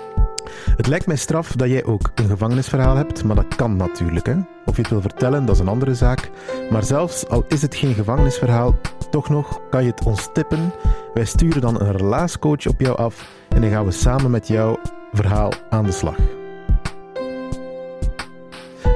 Het 0.76 0.86
lijkt 0.86 1.06
mij 1.06 1.16
straf 1.16 1.52
dat 1.52 1.68
jij 1.68 1.84
ook 1.84 2.10
een 2.14 2.28
gevangenisverhaal 2.28 2.96
hebt, 2.96 3.24
maar 3.24 3.36
dat 3.36 3.56
kan 3.56 3.76
natuurlijk. 3.76 4.26
Hè? 4.26 4.34
Of 4.64 4.76
je 4.76 4.82
het 4.82 4.90
wil 4.90 5.00
vertellen, 5.00 5.46
dat 5.46 5.54
is 5.54 5.60
een 5.60 5.68
andere 5.68 5.94
zaak. 5.94 6.30
Maar 6.70 6.84
zelfs 6.84 7.28
al 7.28 7.44
is 7.48 7.62
het 7.62 7.74
geen 7.74 7.94
gevangenisverhaal, 7.94 8.74
toch 9.10 9.28
nog 9.28 9.60
kan 9.70 9.84
je 9.84 9.90
het 9.90 10.04
ons 10.04 10.28
tippen. 10.32 10.72
Wij 11.14 11.24
sturen 11.24 11.60
dan 11.60 11.80
een 11.80 11.96
relaascoach 11.96 12.66
op 12.66 12.80
jou 12.80 12.96
af 12.96 13.28
en 13.48 13.60
dan 13.60 13.70
gaan 13.70 13.84
we 13.84 13.90
samen 13.90 14.30
met 14.30 14.48
jouw 14.48 14.78
verhaal 15.12 15.52
aan 15.70 15.84
de 15.84 15.92
slag. 15.92 16.16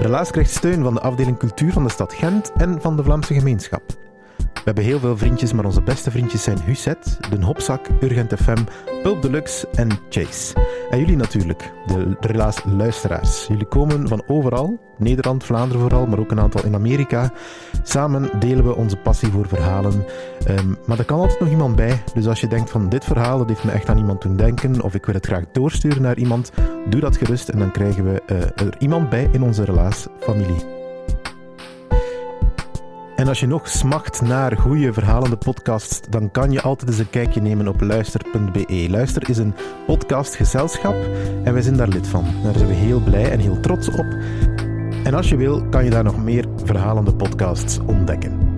Relaas 0.01 0.31
krijgt 0.31 0.51
steun 0.51 0.83
van 0.83 0.95
de 0.95 1.01
afdeling 1.01 1.39
cultuur 1.39 1.73
van 1.73 1.83
de 1.83 1.91
stad 1.91 2.13
Gent 2.13 2.53
en 2.53 2.81
van 2.81 2.97
de 2.97 3.03
Vlaamse 3.03 3.35
gemeenschap. 3.35 3.83
We 4.63 4.69
hebben 4.69 4.85
heel 4.85 4.99
veel 4.99 5.17
vriendjes, 5.17 5.53
maar 5.53 5.65
onze 5.65 5.83
beste 5.83 6.11
vriendjes 6.11 6.43
zijn 6.43 6.61
Huset, 6.65 7.19
Den 7.31 7.43
Hopzak, 7.43 7.87
Urgent 8.01 8.35
FM, 8.35 8.57
Pulp 9.03 9.23
Deluxe 9.23 9.69
en 9.75 9.89
Chase. 10.09 10.55
En 10.91 10.99
jullie 10.99 11.17
natuurlijk, 11.17 11.73
de 11.87 12.17
Relaas 12.21 12.63
luisteraars. 12.65 13.47
Jullie 13.47 13.67
komen 13.67 14.09
van 14.09 14.23
overal, 14.27 14.79
Nederland, 14.99 15.45
Vlaanderen 15.45 15.81
vooral, 15.81 16.07
maar 16.07 16.19
ook 16.19 16.31
een 16.31 16.41
aantal 16.41 16.65
in 16.65 16.75
Amerika. 16.75 17.33
Samen 17.83 18.31
delen 18.39 18.65
we 18.65 18.77
onze 18.77 18.97
passie 18.97 19.31
voor 19.31 19.49
verhalen. 19.49 20.05
Ehm, 20.47 20.75
maar 20.87 20.99
er 20.99 21.05
kan 21.05 21.19
altijd 21.19 21.41
nog 21.41 21.51
iemand 21.51 21.77
bij. 21.77 22.03
Dus 22.15 22.27
als 22.27 22.41
je 22.41 22.49
denkt 22.49 22.71
van 22.71 22.89
dit 22.89 23.05
verhaal, 23.05 23.39
dat 23.39 23.49
heeft 23.49 23.65
me 23.65 23.71
echt 23.71 23.89
aan 23.89 23.99
iemand 23.99 24.23
doen 24.23 24.37
denken, 24.37 24.83
of 24.83 24.95
ik 24.95 25.07
wil 25.07 25.15
het 25.15 25.27
graag 25.27 25.45
doorsturen 25.53 26.03
naar 26.03 26.19
iemand, 26.19 26.53
doe 26.89 27.01
dat 27.01 27.17
gerust 27.17 27.49
en 27.49 27.59
dan 27.59 27.71
krijgen 27.71 28.05
we 28.05 28.23
eh, 28.27 28.67
er 28.67 28.75
iemand 28.79 29.11
bij 29.11 29.29
in 29.33 29.43
onze 29.43 29.65
Relaas-familie. 29.65 30.82
En 33.23 33.29
als 33.29 33.41
je 33.41 33.47
nog 33.47 33.69
smacht 33.69 34.21
naar 34.23 34.57
goede 34.57 34.93
verhalende 34.93 35.37
podcasts, 35.37 36.01
dan 36.11 36.31
kan 36.31 36.53
je 36.53 36.63
altijd 36.63 36.91
eens 36.91 36.99
een 36.99 37.11
kijkje 37.11 37.41
nemen 37.41 37.69
op 37.69 37.81
luister.be. 37.81 38.87
Luister 38.91 39.29
is 39.29 39.39
een 39.39 39.55
podcastgezelschap 39.87 40.95
en 41.45 41.53
wij 41.53 41.63
zijn 41.63 41.77
daar 41.77 41.89
lid 41.89 42.07
van. 42.07 42.25
Daar 42.43 42.55
zijn 42.55 42.67
we 42.67 42.75
heel 42.75 43.01
blij 43.01 43.31
en 43.31 43.39
heel 43.39 43.61
trots 43.61 43.89
op. 43.89 44.07
En 45.05 45.15
als 45.15 45.29
je 45.29 45.37
wil, 45.37 45.69
kan 45.69 45.85
je 45.85 45.91
daar 45.91 46.05
nog 46.05 46.23
meer 46.23 46.45
verhalende 46.65 47.15
podcasts 47.15 47.79
ontdekken. 47.87 48.52